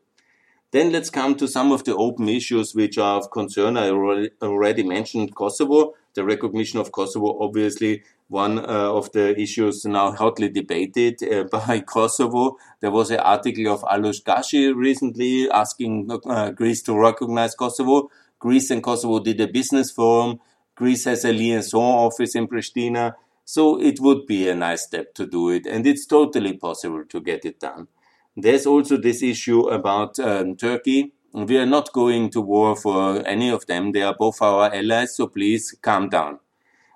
Then 0.72 0.92
let's 0.92 1.10
come 1.10 1.36
to 1.36 1.48
some 1.48 1.72
of 1.72 1.86
the 1.86 1.96
open 1.96 2.28
issues 2.28 2.76
which 2.76 2.98
are 2.98 3.18
of 3.18 3.32
concern. 3.32 3.78
I 3.78 3.90
already 3.90 4.84
mentioned 4.84 5.34
Kosovo, 5.34 5.94
the 6.18 6.26
recognition 6.26 6.80
of 6.80 6.92
Kosovo, 6.92 7.38
obviously 7.40 8.04
one 8.28 8.58
uh, 8.58 8.92
of 8.92 9.12
the 9.12 9.40
issues 9.40 9.86
now 9.86 10.12
hotly 10.12 10.50
debated 10.50 11.22
uh, 11.24 11.44
by 11.52 11.80
Kosovo. 11.80 12.58
There 12.82 12.92
was 12.92 13.12
an 13.12 13.20
article 13.20 13.72
of 13.72 13.82
Alojz 13.84 14.24
Gashi 14.24 14.76
recently 14.76 15.50
asking 15.50 16.10
uh, 16.26 16.50
Greece 16.50 16.82
to 16.84 17.00
recognize 17.00 17.54
Kosovo. 17.54 18.10
Greece 18.40 18.72
and 18.72 18.84
Kosovo 18.84 19.20
did 19.20 19.40
a 19.40 19.48
business 19.48 19.92
forum. 19.92 20.40
Greece 20.76 21.06
has 21.06 21.24
a 21.24 21.32
liaison 21.32 21.80
office 22.08 22.36
in 22.36 22.48
Pristina. 22.48 23.14
So 23.46 23.80
it 23.80 24.00
would 24.02 24.26
be 24.26 24.50
a 24.50 24.56
nice 24.56 24.84
step 24.88 25.14
to 25.14 25.26
do 25.26 25.52
it. 25.52 25.68
And 25.68 25.86
it's 25.86 26.06
totally 26.06 26.54
possible 26.58 27.06
to 27.08 27.22
get 27.22 27.46
it 27.46 27.60
done. 27.60 27.88
There's 28.36 28.66
also 28.66 28.98
this 28.98 29.24
issue 29.24 29.62
about 29.70 30.20
um, 30.20 30.56
Turkey. 30.56 31.14
We 31.34 31.58
are 31.58 31.66
not 31.66 31.94
going 31.94 32.30
to 32.32 32.42
war 32.42 32.76
for 32.76 33.26
any 33.28 33.50
of 33.50 33.66
them. 33.68 33.92
They 33.92 34.02
are 34.02 34.16
both 34.18 34.42
our 34.42 34.74
allies. 34.74 35.16
So 35.16 35.28
please 35.28 35.76
calm 35.82 36.10
down. 36.10 36.40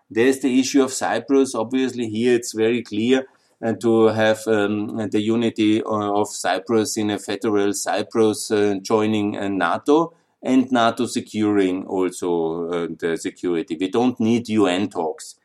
There's 0.09 0.39
the 0.39 0.59
issue 0.59 0.83
of 0.83 0.91
Cyprus. 0.91 1.55
Obviously, 1.55 2.09
here 2.09 2.35
it's 2.35 2.53
very 2.53 2.81
clear 2.81 3.27
and 3.61 3.77
uh, 3.77 3.79
to 3.79 4.07
have 4.07 4.47
um, 4.47 5.09
the 5.09 5.21
unity 5.21 5.83
uh, 5.83 5.87
of 5.89 6.27
Cyprus 6.29 6.97
in 6.97 7.11
a 7.11 7.19
federal 7.19 7.73
Cyprus 7.73 8.49
uh, 8.51 8.75
joining 8.81 9.37
uh, 9.37 9.47
NATO 9.47 10.13
and 10.41 10.71
NATO 10.71 11.05
securing 11.05 11.85
also 11.85 12.69
uh, 12.69 12.87
the 12.97 13.17
security. 13.17 13.77
We 13.79 13.89
don't 13.89 14.19
need 14.19 14.49
UN 14.49 14.89
talks. 14.89 15.35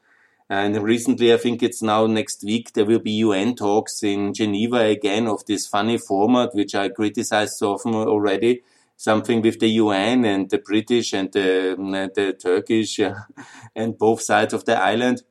And 0.49 0.81
recently, 0.83 1.35
I 1.35 1.37
think 1.37 1.63
it's 1.63 1.83
now 1.83 2.07
next 2.07 2.45
week, 2.45 2.73
there 2.73 2.85
will 2.85 3.01
be 3.01 3.11
UN 3.11 3.57
talks 3.57 4.03
in 4.03 4.33
Geneva 4.33 4.79
again 4.79 5.27
of 5.27 5.45
this 5.45 5.67
funny 5.67 5.99
format, 5.99 6.55
which 6.55 6.75
I 6.75 6.89
criticized 6.89 7.55
so 7.55 7.75
often 7.75 7.95
already. 7.95 8.63
Something 8.97 9.43
with 9.43 9.61
the 9.61 9.69
UN 9.69 10.25
and 10.25 10.49
the 10.49 10.59
British 10.59 11.13
and 11.13 11.31
the, 11.33 11.77
mm, 11.79 11.95
uh, 11.95 12.09
the 12.15 12.33
Turkish 12.33 12.99
uh, 13.01 13.15
and 13.77 13.99
both 13.99 14.23
sides 14.23 14.55
of 14.55 14.65
the 14.65 14.79
island. 14.79 15.23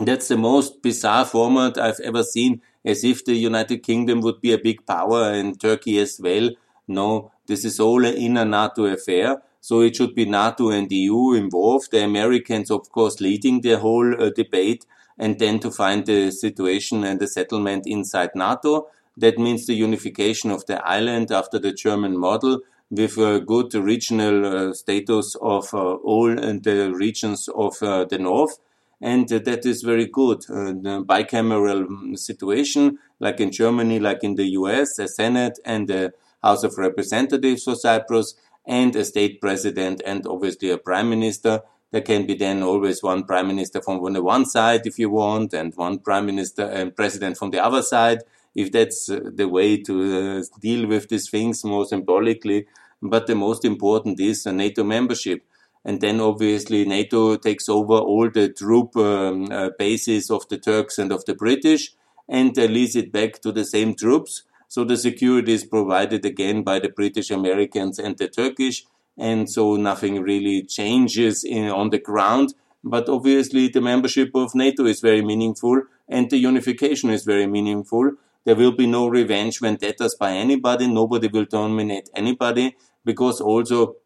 That's 0.00 0.28
the 0.28 0.36
most 0.36 0.82
bizarre 0.82 1.24
format 1.24 1.78
I've 1.78 2.00
ever 2.00 2.22
seen, 2.22 2.62
as 2.84 3.02
if 3.02 3.24
the 3.24 3.34
United 3.34 3.82
Kingdom 3.82 4.20
would 4.20 4.40
be 4.40 4.52
a 4.52 4.58
big 4.58 4.86
power 4.86 5.32
and 5.32 5.60
Turkey 5.60 5.98
as 5.98 6.20
well. 6.22 6.50
No, 6.86 7.32
this 7.46 7.64
is 7.64 7.80
all 7.80 8.04
an 8.04 8.14
inner 8.14 8.44
NATO 8.44 8.84
affair. 8.84 9.42
So 9.60 9.82
it 9.82 9.96
should 9.96 10.14
be 10.14 10.24
NATO 10.24 10.70
and 10.70 10.90
EU 10.90 11.34
involved. 11.34 11.90
The 11.90 12.04
Americans, 12.04 12.70
of 12.70 12.90
course, 12.90 13.20
leading 13.20 13.60
the 13.60 13.78
whole 13.78 14.20
uh, 14.20 14.30
debate 14.30 14.86
and 15.18 15.38
then 15.38 15.60
to 15.60 15.70
find 15.70 16.06
the 16.06 16.30
situation 16.30 17.04
and 17.04 17.20
the 17.20 17.26
settlement 17.26 17.86
inside 17.86 18.30
NATO. 18.34 18.88
That 19.16 19.38
means 19.38 19.66
the 19.66 19.74
unification 19.74 20.50
of 20.50 20.66
the 20.66 20.84
island 20.86 21.30
after 21.30 21.58
the 21.58 21.72
German 21.72 22.16
model 22.16 22.60
with 22.90 23.18
a 23.18 23.40
good 23.40 23.72
regional 23.74 24.70
uh, 24.70 24.72
status 24.72 25.36
of 25.40 25.72
uh, 25.72 25.94
all 25.94 26.34
the 26.34 26.92
regions 26.94 27.48
of 27.54 27.80
uh, 27.82 28.04
the 28.04 28.18
north. 28.18 28.58
And 29.00 29.32
uh, 29.32 29.38
that 29.40 29.64
is 29.64 29.82
very 29.82 30.06
good. 30.06 30.38
Uh, 30.50 30.72
the 30.72 31.04
bicameral 31.06 32.18
situation, 32.18 32.98
like 33.20 33.40
in 33.40 33.52
Germany, 33.52 34.00
like 34.00 34.24
in 34.24 34.34
the 34.34 34.48
US, 34.60 34.98
a 34.98 35.06
Senate 35.06 35.58
and 35.64 35.88
the 35.88 36.12
House 36.42 36.64
of 36.64 36.78
Representatives 36.78 37.64
for 37.64 37.76
Cyprus, 37.76 38.34
and 38.66 38.94
a 38.94 39.04
state 39.04 39.40
president 39.40 40.02
and 40.04 40.26
obviously 40.26 40.70
a 40.70 40.78
prime 40.78 41.08
minister. 41.10 41.62
There 41.92 42.02
can 42.02 42.26
be 42.26 42.34
then 42.34 42.62
always 42.62 43.02
one 43.02 43.24
prime 43.24 43.48
minister 43.48 43.80
from 43.82 44.12
the 44.12 44.22
one 44.22 44.46
side 44.46 44.86
if 44.86 44.98
you 44.98 45.10
want, 45.10 45.52
and 45.54 45.74
one 45.74 45.98
prime 45.98 46.26
minister 46.26 46.62
and 46.62 46.94
president 46.94 47.36
from 47.36 47.50
the 47.50 47.64
other 47.64 47.82
side, 47.82 48.22
if 48.54 48.72
that's 48.72 49.08
uh, 49.08 49.20
the 49.34 49.48
way 49.48 49.76
to 49.82 50.38
uh, 50.38 50.42
deal 50.60 50.86
with 50.86 51.08
these 51.08 51.28
things 51.30 51.64
more 51.64 51.84
symbolically. 51.84 52.66
But 53.02 53.26
the 53.26 53.34
most 53.34 53.64
important 53.64 54.20
is 54.20 54.46
NATO 54.46 54.84
membership. 54.84 55.42
And 55.84 56.00
then 56.00 56.20
obviously 56.20 56.84
NATO 56.84 57.36
takes 57.36 57.68
over 57.68 57.94
all 57.94 58.28
the 58.28 58.50
troop 58.50 58.96
um, 58.96 59.50
uh, 59.50 59.70
bases 59.78 60.30
of 60.30 60.46
the 60.48 60.58
Turks 60.58 60.98
and 60.98 61.10
of 61.10 61.24
the 61.24 61.34
British 61.34 61.94
and 62.28 62.56
uh, 62.58 62.64
leads 62.64 62.96
it 62.96 63.10
back 63.10 63.40
to 63.40 63.52
the 63.52 63.64
same 63.64 63.94
troops 63.94 64.42
so 64.70 64.84
the 64.84 64.96
security 64.96 65.52
is 65.52 65.64
provided 65.64 66.24
again 66.24 66.62
by 66.62 66.78
the 66.78 66.90
British, 66.90 67.32
Americans, 67.32 67.98
and 67.98 68.16
the 68.16 68.28
Turkish. 68.28 68.84
And 69.18 69.50
so 69.50 69.74
nothing 69.74 70.22
really 70.22 70.62
changes 70.62 71.42
in, 71.42 71.68
on 71.68 71.90
the 71.90 71.98
ground. 71.98 72.54
But 72.84 73.08
obviously, 73.08 73.66
the 73.66 73.80
membership 73.80 74.30
of 74.36 74.54
NATO 74.54 74.86
is 74.86 75.00
very 75.00 75.22
meaningful 75.22 75.82
and 76.08 76.30
the 76.30 76.36
unification 76.36 77.10
is 77.10 77.24
very 77.24 77.48
meaningful. 77.48 78.12
There 78.44 78.56
will 78.56 78.72
be 78.72 78.86
no 78.86 79.08
revenge 79.08 79.60
vendettas 79.60 80.14
by 80.14 80.32
anybody. 80.32 80.86
Nobody 80.86 81.28
will 81.28 81.44
dominate 81.44 82.10
anybody 82.14 82.76
because 83.04 83.40
also 83.40 83.96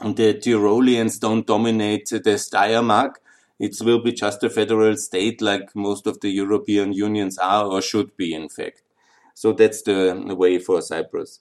the 0.00 0.34
Tyroleans 0.34 1.20
don't 1.20 1.46
dominate 1.46 2.08
the 2.08 2.20
Steiermark. 2.20 3.16
It 3.58 3.76
will 3.82 4.02
be 4.02 4.12
just 4.12 4.42
a 4.42 4.50
federal 4.50 4.96
state 4.96 5.42
like 5.42 5.76
most 5.76 6.06
of 6.06 6.20
the 6.20 6.30
European 6.30 6.92
unions 6.92 7.38
are 7.38 7.66
or 7.66 7.82
should 7.82 8.16
be, 8.16 8.32
in 8.34 8.48
fact. 8.48 8.82
So 9.34 9.52
that's 9.52 9.82
the 9.82 10.34
way 10.36 10.58
for 10.58 10.80
Cyprus. 10.80 11.40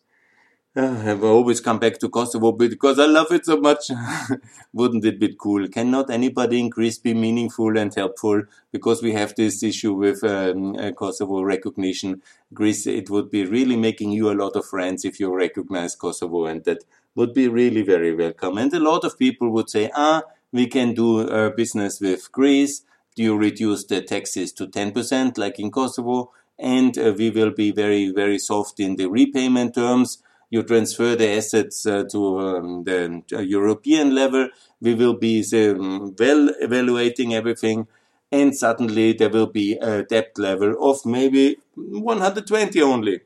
Uh, 0.75 1.01
I've 1.03 1.23
always 1.23 1.61
come 1.61 1.79
back 1.79 1.97
to 1.97 2.09
Kosovo 2.09 2.51
because 2.51 2.99
I 2.99 3.07
love 3.07 3.31
it 3.31 3.43
so 3.43 3.57
much. 3.57 3.89
Wouldn't 4.73 5.03
it 5.03 5.19
be 5.19 5.35
cool? 5.35 5.67
Cannot 5.67 6.11
anybody 6.11 6.59
in 6.59 6.69
Greece 6.69 6.99
be 6.99 7.15
meaningful 7.15 7.75
and 7.75 7.93
helpful? 7.93 8.43
Because 8.71 9.01
we 9.01 9.13
have 9.13 9.33
this 9.33 9.63
issue 9.63 9.95
with 9.95 10.23
um, 10.23 10.75
uh, 10.75 10.91
Kosovo 10.91 11.41
recognition. 11.41 12.21
Greece, 12.53 12.85
it 12.85 13.09
would 13.09 13.31
be 13.31 13.45
really 13.45 13.77
making 13.77 14.11
you 14.11 14.29
a 14.29 14.38
lot 14.39 14.55
of 14.55 14.63
friends 14.63 15.05
if 15.05 15.19
you 15.19 15.35
recognize 15.35 15.95
Kosovo, 15.95 16.45
and 16.45 16.63
that 16.65 16.83
would 17.15 17.33
be 17.33 17.47
really 17.47 17.81
very 17.81 18.13
welcome. 18.13 18.59
And 18.59 18.71
a 18.71 18.79
lot 18.79 19.03
of 19.03 19.17
people 19.17 19.49
would 19.49 19.71
say, 19.71 19.89
ah, 19.95 20.21
we 20.51 20.67
can 20.67 20.93
do 20.93 21.27
uh, 21.27 21.49
business 21.49 21.99
with 21.99 22.31
Greece. 22.31 22.83
Do 23.15 23.23
you 23.23 23.35
reduce 23.35 23.85
the 23.85 24.03
taxes 24.03 24.53
to 24.53 24.67
10% 24.67 25.35
like 25.39 25.59
in 25.59 25.71
Kosovo? 25.71 26.31
And 26.59 26.95
uh, 26.95 27.15
we 27.17 27.31
will 27.31 27.51
be 27.51 27.71
very, 27.71 28.11
very 28.11 28.38
soft 28.38 28.79
in 28.79 28.97
the 28.97 29.07
repayment 29.07 29.73
terms 29.73 30.19
you 30.50 30.63
transfer 30.63 31.15
the 31.15 31.29
assets 31.38 31.86
uh, 31.86 32.03
to 32.12 32.39
um, 32.39 32.84
the 32.84 33.22
uh, 33.34 33.39
European 33.39 34.15
level. 34.15 34.50
We 34.82 34.96
will 34.96 35.13
be 35.13 35.44
um, 35.53 36.15
well 36.18 36.50
evaluating 36.60 37.34
everything. 37.34 37.88
And 38.32 38.56
suddenly 38.56 39.13
there 39.13 39.29
will 39.29 39.48
be 39.48 39.77
a 39.77 40.03
debt 40.03 40.38
level 40.38 40.75
of 40.79 41.06
maybe 41.06 41.58
120 41.75 42.82
only. 42.82 43.22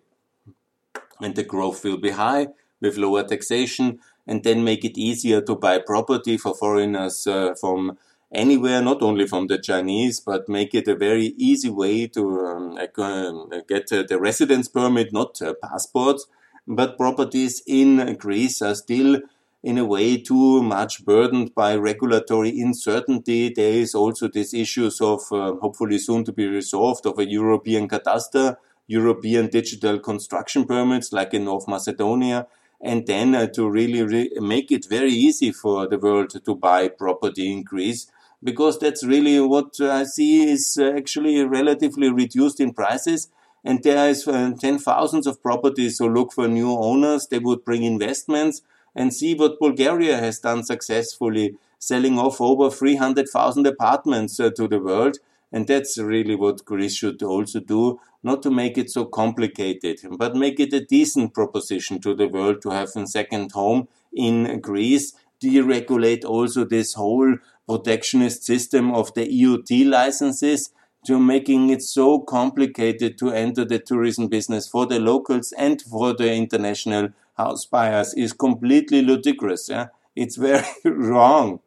And 1.22 1.36
the 1.36 1.44
growth 1.44 1.84
will 1.84 1.98
be 1.98 2.12
high 2.12 2.48
with 2.82 2.98
lower 2.98 3.24
taxation 3.24 4.00
and 4.28 4.44
then 4.44 4.64
make 4.64 4.86
it 4.86 4.98
easier 4.98 5.42
to 5.42 5.56
buy 5.56 5.80
property 5.80 6.38
for 6.38 6.54
foreigners 6.54 7.28
uh, 7.28 7.54
from 7.60 7.98
anywhere, 8.34 8.82
not 8.82 9.02
only 9.02 9.28
from 9.28 9.48
the 9.48 9.58
Chinese, 9.58 10.20
but 10.20 10.50
make 10.50 10.74
it 10.74 10.88
a 10.88 10.96
very 10.96 11.34
easy 11.38 11.70
way 11.70 12.08
to 12.08 12.46
um, 12.46 12.78
uh, 12.78 13.58
get 13.68 13.92
uh, 13.92 14.04
the 14.08 14.18
residence 14.20 14.68
permit, 14.68 15.14
not 15.14 15.42
uh, 15.42 15.54
passports, 15.62 16.28
but 16.68 16.98
properties 16.98 17.62
in 17.68 18.16
Greece 18.18 18.62
are 18.62 18.76
still 18.76 19.20
in 19.64 19.78
a 19.78 19.86
way 19.86 20.18
too 20.18 20.62
much 20.62 21.06
burdened 21.06 21.56
by 21.56 21.76
regulatory 21.76 22.60
uncertainty. 22.60 23.50
There 23.50 23.74
is 23.74 23.96
also 23.96 24.28
this 24.28 24.54
issues 24.54 25.00
of 25.00 25.22
uh, 25.32 25.54
hopefully 25.62 25.98
soon 25.98 26.26
to 26.26 26.34
be 26.34 26.48
resolved 26.48 27.06
of 27.06 27.18
a 27.18 27.30
European 27.30 27.88
cadastre, 27.88 28.58
European 28.88 29.48
digital 29.48 30.00
construction 30.00 30.66
permits 30.66 31.14
like 31.14 31.34
in 31.34 31.46
North 31.46 31.68
Macedonia, 31.68 32.48
and 32.82 33.08
then 33.08 33.34
uh, 33.34 33.48
to 33.48 33.70
really 33.70 34.04
re 34.04 34.30
make 34.42 34.70
it 34.70 34.86
very 34.90 35.14
easy 35.14 35.54
for 35.54 35.88
the 35.88 35.98
world 35.98 36.32
to 36.44 36.56
buy 36.56 36.90
property 36.90 37.50
in 37.52 37.64
Greece. 37.64 38.08
Because 38.44 38.78
that's 38.78 39.06
really 39.06 39.40
what 39.40 39.80
I 39.80 40.04
see 40.04 40.52
is 40.52 40.78
uh, 40.78 40.92
actually 40.98 41.42
relatively 41.46 42.12
reduced 42.12 42.60
in 42.60 42.74
prices 42.74 43.30
and 43.64 43.82
there 43.84 44.10
is 44.10 44.28
uh, 44.28 44.52
ten 44.60 44.78
thousands 44.78 45.26
of 45.26 45.42
properties 45.42 45.98
who 45.98 46.10
look 46.10 46.34
for 46.34 46.48
new 46.48 46.72
owners. 46.72 47.28
They 47.28 47.40
would 47.40 47.64
bring 47.64 47.84
investments 47.84 48.62
and 48.96 49.14
see 49.14 49.34
what 49.34 49.60
Bulgaria 49.60 50.18
has 50.18 50.40
done 50.40 50.64
successfully, 50.64 51.56
selling 51.80 52.20
off 52.20 52.40
over 52.40 52.70
300,000 52.70 53.66
apartments 53.66 54.40
uh, 54.40 54.50
to 54.52 54.68
the 54.68 54.80
world. 54.80 55.18
And 55.52 55.68
that's 55.68 55.98
really 55.98 56.36
what 56.36 56.66
Greece 56.66 56.96
should 56.96 57.22
also 57.22 57.60
do, 57.60 58.00
not 58.24 58.42
to 58.44 58.52
make 58.52 58.78
it 58.78 58.90
so 58.90 59.06
complicated, 59.06 60.00
but 60.18 60.36
make 60.36 60.60
it 60.60 60.74
a 60.74 60.84
decent 60.84 61.34
proposition 61.34 62.00
to 62.02 62.16
the 62.16 62.28
world 62.28 62.62
to 62.64 62.72
have 62.72 62.90
a 62.96 63.06
second 63.08 63.52
home 63.52 63.88
in 64.12 64.60
Greece. 64.62 65.14
Deregulate 65.42 66.26
also 66.26 66.64
this 66.64 66.94
whole 66.94 67.36
protectionist 67.68 68.44
system 68.44 68.94
of 68.94 69.14
the 69.14 69.28
EUT 69.28 69.88
licenses 69.88 70.72
to 71.06 71.20
making 71.20 71.70
it 71.70 71.82
so 71.82 72.20
complicated 72.20 73.18
to 73.18 73.32
enter 73.32 73.66
the 73.66 73.80
tourism 73.80 74.28
business 74.28 74.68
for 74.68 74.86
the 74.86 75.00
locals 75.00 75.52
and 75.54 75.82
for 75.82 76.14
the 76.14 76.34
international 76.34 77.10
house 77.38 77.66
buyers 77.66 78.14
is 78.14 78.34
completely 78.34 79.02
ludicrous. 79.02 79.70
Yeah? 79.70 79.88
It's 80.16 80.36
very 80.36 80.66
wrong. 80.86 81.60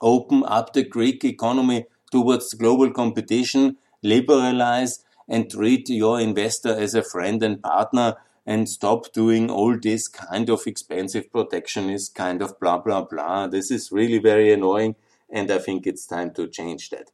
Open 0.00 0.44
up 0.46 0.72
the 0.72 0.84
Greek 0.84 1.24
economy 1.24 1.86
towards 2.10 2.54
global 2.54 2.90
competition, 2.90 3.76
liberalize 4.02 5.04
and 5.28 5.50
treat 5.50 5.88
your 5.88 6.20
investor 6.20 6.74
as 6.74 6.94
a 6.94 7.02
friend 7.02 7.42
and 7.42 7.62
partner 7.62 8.16
and 8.44 8.68
stop 8.68 9.12
doing 9.12 9.50
all 9.50 9.76
this 9.76 10.06
kind 10.06 10.48
of 10.48 10.66
expensive 10.66 11.32
protectionist 11.32 12.14
kind 12.14 12.40
of 12.42 12.58
blah 12.60 12.78
blah 12.78 13.02
blah. 13.02 13.46
This 13.48 13.70
is 13.70 13.90
really 13.90 14.18
very 14.18 14.52
annoying 14.52 14.94
and 15.28 15.50
I 15.50 15.58
think 15.58 15.86
it's 15.86 16.06
time 16.06 16.32
to 16.34 16.46
change 16.46 16.90
that. 16.90 17.10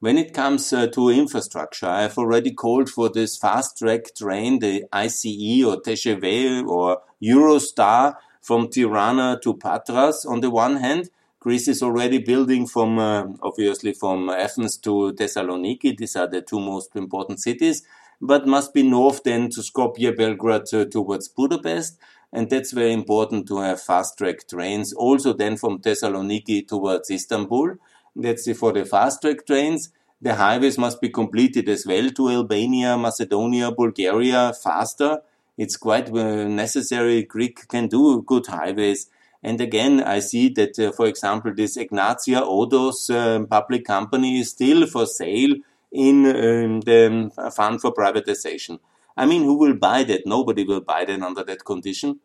When 0.00 0.16
it 0.16 0.32
comes 0.32 0.72
uh, 0.72 0.86
to 0.88 1.08
infrastructure, 1.10 1.86
I 1.86 2.02
have 2.02 2.18
already 2.18 2.52
called 2.52 2.88
for 2.88 3.08
this 3.08 3.36
fast 3.36 3.78
track 3.78 4.14
train, 4.16 4.60
the 4.60 4.84
ICE 4.92 5.64
or 5.64 5.82
TGV 5.82 6.64
or 6.68 7.02
Eurostar 7.20 8.14
from 8.40 8.68
Tirana 8.68 9.40
to 9.42 9.54
Patras 9.54 10.24
on 10.24 10.40
the 10.40 10.50
one 10.50 10.76
hand. 10.76 11.10
Greece 11.40 11.66
is 11.66 11.82
already 11.82 12.18
building 12.18 12.64
from, 12.64 13.00
uh, 13.00 13.26
obviously 13.42 13.92
from 13.92 14.30
Athens 14.30 14.76
to 14.76 15.14
Thessaloniki. 15.18 15.96
These 15.96 16.14
are 16.14 16.28
the 16.28 16.42
two 16.42 16.60
most 16.60 16.94
important 16.94 17.40
cities, 17.40 17.82
but 18.20 18.46
must 18.46 18.72
be 18.72 18.84
north 18.84 19.24
then 19.24 19.50
to 19.50 19.62
Skopje, 19.62 20.16
Belgrade 20.16 20.72
uh, 20.74 20.84
towards 20.84 21.26
Budapest. 21.26 21.98
And 22.32 22.48
that's 22.48 22.70
very 22.70 22.92
important 22.92 23.48
to 23.48 23.58
have 23.58 23.82
fast 23.82 24.16
track 24.18 24.46
trains. 24.46 24.92
Also 24.92 25.32
then 25.32 25.56
from 25.56 25.80
Thessaloniki 25.80 26.68
towards 26.68 27.10
Istanbul 27.10 27.78
let's 28.14 28.50
for 28.58 28.72
the 28.72 28.84
fast 28.84 29.22
track 29.22 29.46
trains, 29.46 29.90
the 30.20 30.34
highways 30.34 30.78
must 30.78 31.00
be 31.00 31.08
completed 31.08 31.68
as 31.68 31.86
well 31.86 32.10
to 32.10 32.30
Albania, 32.30 32.96
Macedonia, 32.96 33.70
Bulgaria 33.70 34.52
faster. 34.52 35.20
It's 35.56 35.76
quite 35.76 36.08
uh, 36.10 36.48
necessary. 36.48 37.22
Greek 37.22 37.68
can 37.68 37.86
do 37.86 38.22
good 38.22 38.46
highways. 38.46 39.08
And 39.42 39.60
again, 39.60 40.02
I 40.02 40.18
see 40.18 40.48
that, 40.50 40.78
uh, 40.78 40.90
for 40.92 41.06
example, 41.06 41.54
this 41.54 41.76
Egnatia 41.76 42.42
Odos 42.42 43.08
uh, 43.14 43.44
public 43.46 43.84
company 43.84 44.40
is 44.40 44.50
still 44.50 44.86
for 44.86 45.06
sale 45.06 45.54
in 45.92 46.26
um, 46.26 46.80
the 46.80 47.30
fund 47.54 47.80
for 47.80 47.92
privatization. 47.92 48.80
I 49.16 49.26
mean, 49.26 49.42
who 49.42 49.58
will 49.58 49.74
buy 49.74 50.04
that? 50.04 50.26
Nobody 50.26 50.64
will 50.64 50.80
buy 50.80 51.04
that 51.04 51.22
under 51.22 51.44
that 51.44 51.64
condition. 51.64 52.20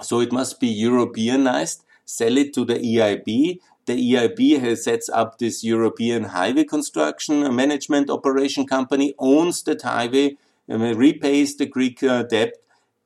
So 0.00 0.20
it 0.20 0.32
must 0.32 0.58
be 0.60 0.68
Europeanized, 0.68 1.84
sell 2.04 2.36
it 2.38 2.54
to 2.54 2.64
the 2.64 2.74
EIB, 2.74 3.58
the 3.86 4.14
EIB 4.14 4.60
has 4.60 4.84
sets 4.84 5.08
up 5.08 5.38
this 5.38 5.64
European 5.64 6.24
highway 6.24 6.64
construction 6.64 7.54
management 7.54 8.10
operation 8.10 8.66
company, 8.66 9.14
owns 9.18 9.62
that 9.64 9.82
highway, 9.82 10.36
repays 10.68 11.56
the 11.56 11.66
Greek 11.66 12.02
uh, 12.02 12.22
debt, 12.22 12.54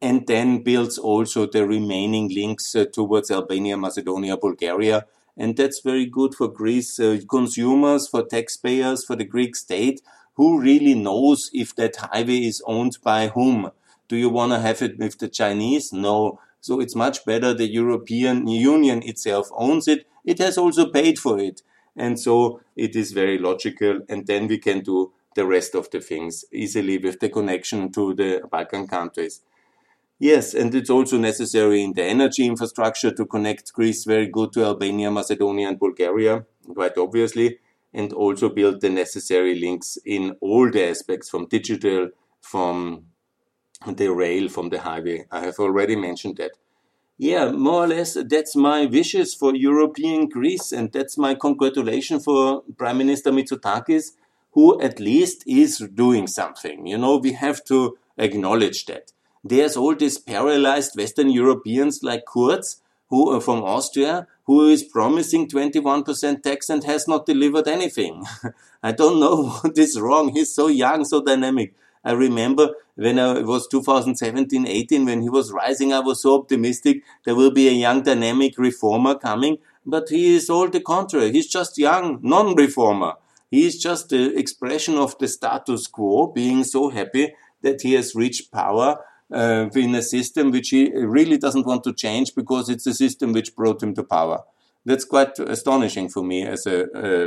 and 0.00 0.26
then 0.26 0.62
builds 0.62 0.98
also 0.98 1.46
the 1.46 1.66
remaining 1.66 2.28
links 2.28 2.74
uh, 2.76 2.84
towards 2.84 3.30
Albania, 3.30 3.76
Macedonia, 3.76 4.36
Bulgaria. 4.36 5.06
And 5.36 5.56
that's 5.56 5.80
very 5.80 6.06
good 6.06 6.34
for 6.34 6.48
Greece 6.48 6.98
uh, 7.00 7.18
consumers, 7.28 8.08
for 8.08 8.22
taxpayers, 8.24 9.04
for 9.04 9.16
the 9.16 9.24
Greek 9.24 9.56
state. 9.56 10.02
Who 10.34 10.60
really 10.60 10.94
knows 10.94 11.50
if 11.54 11.74
that 11.76 11.96
highway 11.96 12.40
is 12.44 12.62
owned 12.66 12.98
by 13.02 13.28
whom? 13.28 13.70
Do 14.08 14.16
you 14.16 14.28
want 14.28 14.52
to 14.52 14.60
have 14.60 14.82
it 14.82 14.98
with 14.98 15.18
the 15.18 15.28
Chinese? 15.28 15.92
No. 15.92 16.38
So 16.66 16.80
it's 16.80 16.96
much 16.96 17.24
better 17.24 17.54
the 17.54 17.68
European 17.68 18.48
Union 18.48 19.00
itself 19.04 19.48
owns 19.56 19.86
it 19.86 20.04
it 20.24 20.38
has 20.38 20.58
also 20.58 20.90
paid 20.90 21.16
for 21.16 21.38
it. 21.38 21.62
And 21.94 22.18
so 22.18 22.60
it 22.74 22.96
is 22.96 23.12
very 23.12 23.38
logical. 23.38 24.00
And 24.08 24.26
then 24.26 24.48
we 24.48 24.58
can 24.58 24.80
do 24.80 25.12
the 25.36 25.46
rest 25.46 25.76
of 25.76 25.88
the 25.90 26.00
things 26.00 26.44
easily 26.52 26.98
with 26.98 27.20
the 27.20 27.28
connection 27.28 27.92
to 27.92 28.14
the 28.14 28.42
Balkan 28.50 28.88
countries. 28.88 29.42
Yes, 30.18 30.54
and 30.54 30.74
it's 30.74 30.90
also 30.90 31.18
necessary 31.18 31.84
in 31.84 31.92
the 31.92 32.02
energy 32.02 32.44
infrastructure 32.46 33.12
to 33.12 33.26
connect 33.26 33.72
Greece 33.72 34.04
very 34.04 34.26
good 34.26 34.52
to 34.54 34.64
Albania, 34.64 35.10
Macedonia, 35.10 35.68
and 35.68 35.78
Bulgaria, 35.78 36.46
quite 36.74 36.96
obviously, 36.98 37.58
and 37.92 38.12
also 38.14 38.48
build 38.48 38.80
the 38.80 38.88
necessary 38.88 39.54
links 39.60 39.98
in 40.04 40.34
all 40.40 40.70
the 40.70 40.88
aspects 40.88 41.28
from 41.28 41.46
digital, 41.46 42.08
from 42.40 43.04
the 43.86 44.08
rail, 44.08 44.48
from 44.48 44.70
the 44.70 44.80
highway. 44.80 45.26
I 45.30 45.40
have 45.40 45.58
already 45.58 45.96
mentioned 45.96 46.36
that 46.38 46.52
yeah, 47.18 47.50
more 47.50 47.84
or 47.84 47.86
less, 47.86 48.16
that's 48.28 48.54
my 48.54 48.84
wishes 48.84 49.34
for 49.34 49.54
European 49.54 50.28
Greece, 50.28 50.70
and 50.70 50.92
that's 50.92 51.16
my 51.16 51.34
congratulation 51.34 52.20
for 52.20 52.62
Prime 52.76 52.98
Minister 52.98 53.32
Mitsotakis, 53.32 54.12
who 54.52 54.78
at 54.82 55.00
least 55.00 55.42
is 55.46 55.78
doing 55.94 56.26
something. 56.26 56.86
You 56.86 56.98
know, 56.98 57.16
we 57.16 57.32
have 57.32 57.64
to 57.64 57.96
acknowledge 58.18 58.84
that. 58.86 59.12
There's 59.42 59.78
all 59.78 59.94
these 59.94 60.18
paralyzed 60.18 60.96
Western 60.96 61.30
Europeans 61.30 62.02
like 62.02 62.24
Kurz, 62.26 62.82
who 63.08 63.30
are 63.30 63.40
from 63.40 63.62
Austria, 63.64 64.26
who 64.44 64.68
is 64.68 64.82
promising 64.82 65.48
21% 65.48 66.42
tax 66.42 66.68
and 66.68 66.84
has 66.84 67.08
not 67.08 67.24
delivered 67.24 67.66
anything. 67.66 68.26
I 68.82 68.92
don't 68.92 69.20
know 69.20 69.48
what 69.62 69.78
is 69.78 69.98
wrong. 69.98 70.34
He's 70.34 70.54
so 70.54 70.66
young, 70.66 71.06
so 71.06 71.22
dynamic. 71.22 71.74
I 72.06 72.12
remember 72.12 72.70
when 72.94 73.18
I 73.18 73.40
was 73.40 73.66
2017, 73.66 74.64
18, 74.68 75.04
when 75.04 75.22
he 75.22 75.28
was 75.28 75.50
rising, 75.50 75.92
I 75.92 75.98
was 75.98 76.22
so 76.22 76.38
optimistic 76.38 77.02
there 77.24 77.34
will 77.34 77.50
be 77.50 77.66
a 77.66 77.72
young 77.72 78.04
dynamic 78.04 78.56
reformer 78.58 79.16
coming, 79.16 79.58
but 79.84 80.08
he 80.08 80.36
is 80.36 80.48
all 80.48 80.68
the 80.68 80.80
contrary. 80.80 81.32
He's 81.32 81.48
just 81.48 81.76
young, 81.78 82.20
non-reformer. 82.22 83.14
He 83.50 83.66
is 83.66 83.82
just 83.82 84.10
the 84.10 84.38
expression 84.38 84.94
of 84.94 85.18
the 85.18 85.26
status 85.26 85.88
quo, 85.88 86.28
being 86.28 86.62
so 86.62 86.90
happy 86.90 87.34
that 87.62 87.82
he 87.82 87.94
has 87.94 88.14
reached 88.14 88.52
power 88.52 89.00
uh, 89.32 89.68
in 89.74 89.92
a 89.96 90.02
system 90.02 90.52
which 90.52 90.70
he 90.70 90.92
really 90.94 91.38
doesn't 91.38 91.66
want 91.66 91.82
to 91.84 91.92
change 91.92 92.36
because 92.36 92.68
it's 92.68 92.86
a 92.86 92.94
system 92.94 93.32
which 93.32 93.56
brought 93.56 93.82
him 93.82 93.94
to 93.94 94.04
power. 94.04 94.44
That's 94.84 95.04
quite 95.04 95.36
astonishing 95.40 96.08
for 96.08 96.22
me 96.22 96.46
as 96.46 96.66
a, 96.66 96.76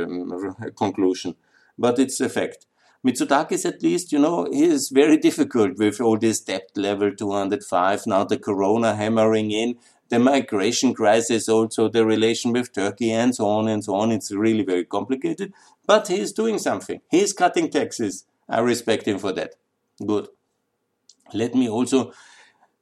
um, 0.04 0.72
conclusion, 0.74 1.34
but 1.78 1.98
it's 1.98 2.18
a 2.20 2.30
fact. 2.30 2.64
Mitsotakis, 3.06 3.64
at 3.64 3.82
least, 3.82 4.12
you 4.12 4.18
know, 4.18 4.46
he 4.50 4.64
is 4.64 4.90
very 4.90 5.16
difficult 5.16 5.78
with 5.78 6.00
all 6.00 6.18
this 6.18 6.40
debt 6.40 6.70
level 6.76 7.14
205, 7.14 8.06
now 8.06 8.24
the 8.24 8.38
corona 8.38 8.94
hammering 8.94 9.50
in, 9.50 9.76
the 10.10 10.18
migration 10.18 10.92
crisis, 10.92 11.48
also 11.48 11.88
the 11.88 12.04
relation 12.04 12.52
with 12.52 12.72
Turkey, 12.72 13.10
and 13.10 13.34
so 13.34 13.46
on 13.46 13.68
and 13.68 13.82
so 13.82 13.94
on. 13.94 14.10
It's 14.12 14.32
really 14.32 14.64
very 14.64 14.84
complicated, 14.84 15.54
but 15.86 16.08
he 16.08 16.20
is 16.20 16.32
doing 16.32 16.58
something. 16.58 17.00
He 17.10 17.20
is 17.20 17.32
cutting 17.32 17.70
taxes. 17.70 18.26
I 18.48 18.60
respect 18.60 19.06
him 19.06 19.18
for 19.18 19.32
that. 19.32 19.54
Good. 20.04 20.28
Let 21.32 21.54
me 21.54 21.70
also, 21.70 22.12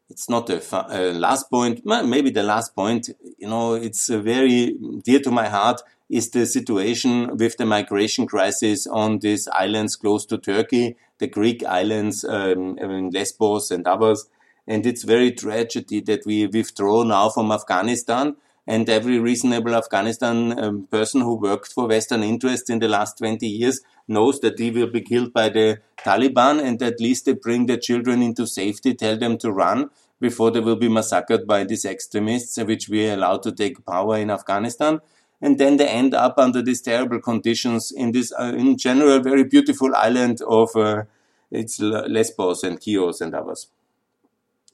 it's 0.08 0.28
not 0.28 0.46
the 0.46 0.64
uh, 0.72 1.12
last 1.12 1.50
point, 1.50 1.82
maybe 1.84 2.30
the 2.30 2.42
last 2.42 2.74
point, 2.74 3.10
you 3.36 3.46
know, 3.46 3.74
it's 3.74 4.08
very 4.08 4.74
dear 5.04 5.20
to 5.20 5.30
my 5.30 5.48
heart 5.48 5.82
is 6.08 6.30
the 6.30 6.46
situation 6.46 7.36
with 7.36 7.56
the 7.56 7.66
migration 7.66 8.26
crisis 8.26 8.86
on 8.86 9.18
these 9.18 9.46
islands 9.48 9.96
close 9.96 10.24
to 10.26 10.38
Turkey, 10.38 10.96
the 11.18 11.26
Greek 11.26 11.64
islands, 11.64 12.24
um, 12.24 12.76
Lesbos 13.12 13.70
and 13.70 13.86
others. 13.86 14.28
And 14.66 14.86
it's 14.86 15.02
very 15.02 15.32
tragedy 15.32 16.00
that 16.02 16.24
we 16.26 16.46
withdraw 16.46 17.02
now 17.02 17.28
from 17.30 17.52
Afghanistan. 17.52 18.36
And 18.66 18.88
every 18.88 19.18
reasonable 19.18 19.74
Afghanistan 19.74 20.58
um, 20.62 20.86
person 20.90 21.22
who 21.22 21.36
worked 21.36 21.72
for 21.72 21.88
Western 21.88 22.22
interests 22.22 22.68
in 22.68 22.80
the 22.80 22.88
last 22.88 23.16
20 23.16 23.46
years 23.46 23.80
knows 24.06 24.40
that 24.40 24.58
he 24.58 24.70
will 24.70 24.90
be 24.90 25.00
killed 25.00 25.32
by 25.32 25.48
the 25.48 25.80
Taliban 25.98 26.62
and 26.62 26.82
at 26.82 27.00
least 27.00 27.24
they 27.24 27.32
bring 27.32 27.66
their 27.66 27.78
children 27.78 28.22
into 28.22 28.46
safety, 28.46 28.94
tell 28.94 29.16
them 29.16 29.38
to 29.38 29.50
run 29.50 29.90
before 30.20 30.50
they 30.50 30.60
will 30.60 30.76
be 30.76 30.88
massacred 30.88 31.46
by 31.46 31.64
these 31.64 31.84
extremists, 31.84 32.58
which 32.58 32.88
we 32.88 33.08
allow 33.08 33.38
to 33.38 33.52
take 33.52 33.84
power 33.86 34.18
in 34.18 34.30
Afghanistan. 34.30 35.00
And 35.40 35.58
then 35.58 35.76
they 35.76 35.88
end 35.88 36.14
up 36.14 36.38
under 36.38 36.62
these 36.62 36.82
terrible 36.82 37.20
conditions 37.20 37.92
in 37.92 38.12
this, 38.12 38.32
uh, 38.38 38.54
in 38.56 38.76
general, 38.76 39.20
very 39.20 39.44
beautiful 39.44 39.94
island 39.94 40.40
of 40.42 40.74
uh, 40.74 41.04
it's 41.50 41.80
Lesbos 41.80 42.62
and 42.62 42.82
Chios 42.82 43.20
and 43.20 43.34
others. 43.34 43.68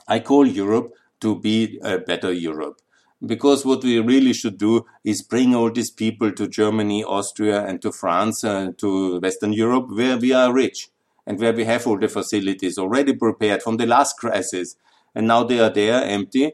I 0.09 0.21
call 0.21 0.47
Europe 0.47 0.95
to 1.21 1.39
be 1.39 1.79
a 1.83 1.99
better 1.99 2.33
Europe. 2.33 2.81
Because 3.25 3.65
what 3.65 3.83
we 3.83 3.99
really 4.01 4.33
should 4.35 4.59
do 4.59 4.85
is 5.03 5.23
bring 5.23 5.55
all 5.55 5.71
these 5.71 5.91
people 5.91 6.33
to 6.33 6.47
Germany, 6.47 7.05
Austria, 7.05 7.65
and 7.65 7.81
to 7.81 7.93
France, 7.93 8.45
uh, 8.45 8.73
to 8.79 9.21
Western 9.21 9.53
Europe, 9.53 9.87
where 9.89 10.19
we 10.19 10.33
are 10.33 10.53
rich 10.53 10.89
and 11.27 11.39
where 11.39 11.55
we 11.55 11.65
have 11.65 11.87
all 11.87 11.99
the 11.99 12.09
facilities 12.09 12.77
already 12.77 13.15
prepared 13.15 13.63
from 13.63 13.79
the 13.79 13.87
last 13.87 14.19
crisis. 14.19 14.77
And 15.15 15.27
now 15.27 15.45
they 15.45 15.61
are 15.61 15.71
there 15.71 16.05
empty. 16.05 16.53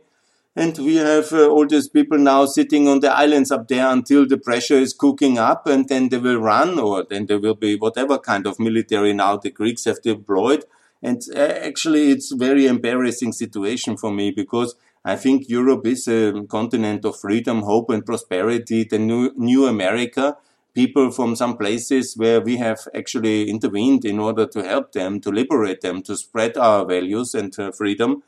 And 0.61 0.77
we 0.79 0.97
have 0.97 1.33
uh, 1.33 1.49
all 1.49 1.67
these 1.67 1.89
people 1.89 2.19
now 2.19 2.45
sitting 2.45 2.87
on 2.87 3.01
the 3.01 3.11
islands 3.11 3.51
up 3.51 3.69
there 3.69 3.89
until 3.91 4.27
the 4.27 4.37
pressure 4.37 4.81
is 4.87 4.93
cooking 4.93 5.39
up 5.39 5.67
and 5.67 5.89
then 5.89 6.11
they 6.11 6.19
will 6.19 6.41
run 6.41 6.79
or 6.79 7.05
then 7.09 7.27
there 7.27 7.41
will 7.41 7.55
be 7.55 7.77
whatever 7.77 8.19
kind 8.19 8.47
of 8.47 8.61
military 8.61 9.15
now 9.15 9.39
the 9.39 9.51
Greeks 9.51 9.87
have 9.87 10.03
deployed 10.03 10.65
and 11.03 11.23
uh, 11.35 11.39
actually, 11.39 12.11
it's 12.11 12.33
very 12.33 12.67
embarrassing 12.67 13.33
situation 13.33 13.97
for 13.97 14.11
me 14.13 14.31
because 14.31 14.75
I 15.05 15.17
think 15.17 15.49
Europe 15.49 15.87
is 15.87 16.07
a 16.07 16.45
continent 16.49 17.05
of 17.05 17.19
freedom, 17.19 17.63
hope, 17.63 17.91
and 17.91 18.05
prosperity. 18.05 18.85
The 18.85 18.99
new, 18.99 19.33
new 19.37 19.67
America, 19.67 20.37
people 20.75 21.11
from 21.11 21.37
some 21.37 21.57
places 21.57 22.15
where 22.17 22.41
we 22.41 22.59
have 22.59 22.81
actually 22.95 23.49
intervened 23.49 24.05
in 24.05 24.19
order 24.19 24.47
to 24.47 24.63
help 24.63 24.93
them, 24.93 25.21
to 25.21 25.31
liberate 25.31 25.81
them, 25.81 26.03
to 26.03 26.17
spread 26.17 26.59
our 26.59 26.85
values 26.85 27.35
and 27.35 27.59
uh, 27.59 27.73
freedom. 27.73 28.23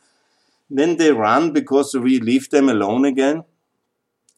Then 0.74 0.96
they 0.96 1.12
run 1.12 1.52
because 1.52 1.94
we 1.94 2.20
leave 2.20 2.50
them 2.50 2.68
alone 2.68 3.04
again. 3.04 3.44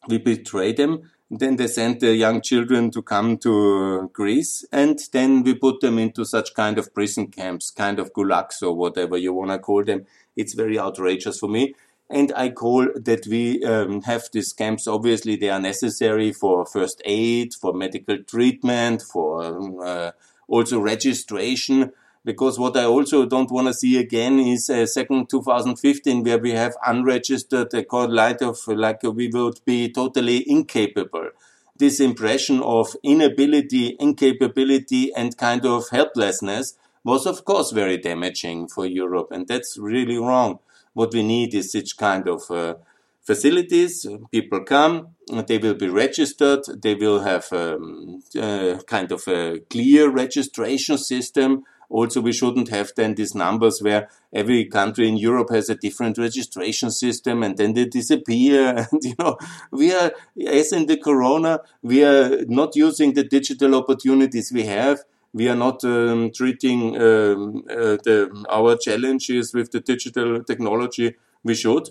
We 0.08 0.18
betray 0.18 0.72
them 0.72 1.02
then 1.30 1.56
they 1.56 1.66
send 1.66 2.00
the 2.00 2.14
young 2.14 2.42
children 2.42 2.90
to 2.92 3.02
come 3.02 3.38
to 3.38 4.10
Greece, 4.12 4.64
and 4.70 4.98
then 5.12 5.42
we 5.42 5.54
put 5.54 5.80
them 5.80 5.98
into 5.98 6.24
such 6.24 6.54
kind 6.54 6.78
of 6.78 6.92
prison 6.94 7.28
camps, 7.28 7.70
kind 7.70 7.98
of 7.98 8.12
gulags 8.12 8.62
or 8.62 8.74
whatever 8.74 9.16
you 9.16 9.32
want 9.32 9.50
to 9.50 9.58
call 9.58 9.84
them. 9.84 10.06
It's 10.36 10.54
very 10.54 10.78
outrageous 10.78 11.38
for 11.38 11.48
me. 11.48 11.74
And 12.10 12.32
I 12.36 12.50
call 12.50 12.86
that 12.94 13.26
we 13.26 13.64
um, 13.64 14.02
have 14.02 14.28
these 14.32 14.52
camps. 14.52 14.86
Obviously, 14.86 15.36
they 15.36 15.48
are 15.48 15.60
necessary 15.60 16.32
for 16.32 16.66
first 16.66 17.00
aid, 17.04 17.54
for 17.54 17.72
medical 17.72 18.22
treatment, 18.22 19.02
for 19.02 19.42
um, 19.42 19.78
uh, 19.82 20.10
also 20.46 20.78
registration 20.78 21.92
because 22.24 22.58
what 22.58 22.76
I 22.76 22.84
also 22.84 23.26
don't 23.26 23.50
want 23.50 23.68
to 23.68 23.74
see 23.74 23.98
again 23.98 24.38
is 24.38 24.70
a 24.70 24.86
second 24.86 25.28
2015 25.28 26.24
where 26.24 26.38
we 26.38 26.52
have 26.52 26.74
unregistered 26.86 27.74
a 27.74 27.84
light 28.06 28.40
of 28.40 28.58
like 28.66 29.02
we 29.02 29.28
would 29.28 29.60
be 29.64 29.92
totally 29.92 30.48
incapable. 30.48 31.30
This 31.76 32.00
impression 32.00 32.62
of 32.62 32.96
inability, 33.02 33.96
incapability, 34.00 35.12
and 35.14 35.36
kind 35.36 35.66
of 35.66 35.84
helplessness 35.90 36.78
was 37.02 37.26
of 37.26 37.44
course 37.44 37.72
very 37.72 37.98
damaging 37.98 38.68
for 38.68 38.86
Europe, 38.86 39.28
and 39.30 39.46
that's 39.46 39.76
really 39.78 40.16
wrong. 40.16 40.60
What 40.94 41.12
we 41.12 41.22
need 41.22 41.52
is 41.54 41.72
such 41.72 41.96
kind 41.98 42.26
of 42.28 42.50
uh, 42.50 42.74
facilities. 43.24 44.06
People 44.30 44.60
come, 44.60 45.08
they 45.46 45.58
will 45.58 45.74
be 45.74 45.88
registered, 45.88 46.60
they 46.82 46.94
will 46.94 47.20
have 47.20 47.52
um, 47.52 48.22
uh, 48.40 48.78
kind 48.86 49.10
of 49.12 49.26
a 49.28 49.58
clear 49.68 50.08
registration 50.08 50.96
system 50.96 51.64
also, 51.94 52.20
we 52.20 52.32
shouldn't 52.32 52.70
have 52.70 52.90
then 52.96 53.14
these 53.14 53.36
numbers 53.36 53.80
where 53.80 54.08
every 54.32 54.64
country 54.64 55.06
in 55.08 55.16
Europe 55.16 55.50
has 55.50 55.70
a 55.70 55.76
different 55.76 56.18
registration 56.18 56.90
system 56.90 57.44
and 57.44 57.56
then 57.56 57.74
they 57.74 57.84
disappear. 57.84 58.74
And, 58.92 59.04
you 59.04 59.14
know, 59.16 59.38
we 59.70 59.94
are, 59.94 60.10
as 60.44 60.72
in 60.72 60.86
the 60.86 60.96
corona, 60.96 61.60
we 61.82 62.02
are 62.02 62.44
not 62.48 62.74
using 62.74 63.14
the 63.14 63.22
digital 63.22 63.76
opportunities 63.76 64.50
we 64.52 64.64
have. 64.64 65.04
We 65.32 65.48
are 65.48 65.54
not 65.54 65.84
um, 65.84 66.32
treating 66.34 66.96
um, 66.96 67.62
uh, 67.70 67.96
the, 68.06 68.44
our 68.50 68.76
challenges 68.76 69.54
with 69.54 69.70
the 69.70 69.78
digital 69.78 70.42
technology 70.42 71.14
we 71.44 71.54
should 71.54 71.90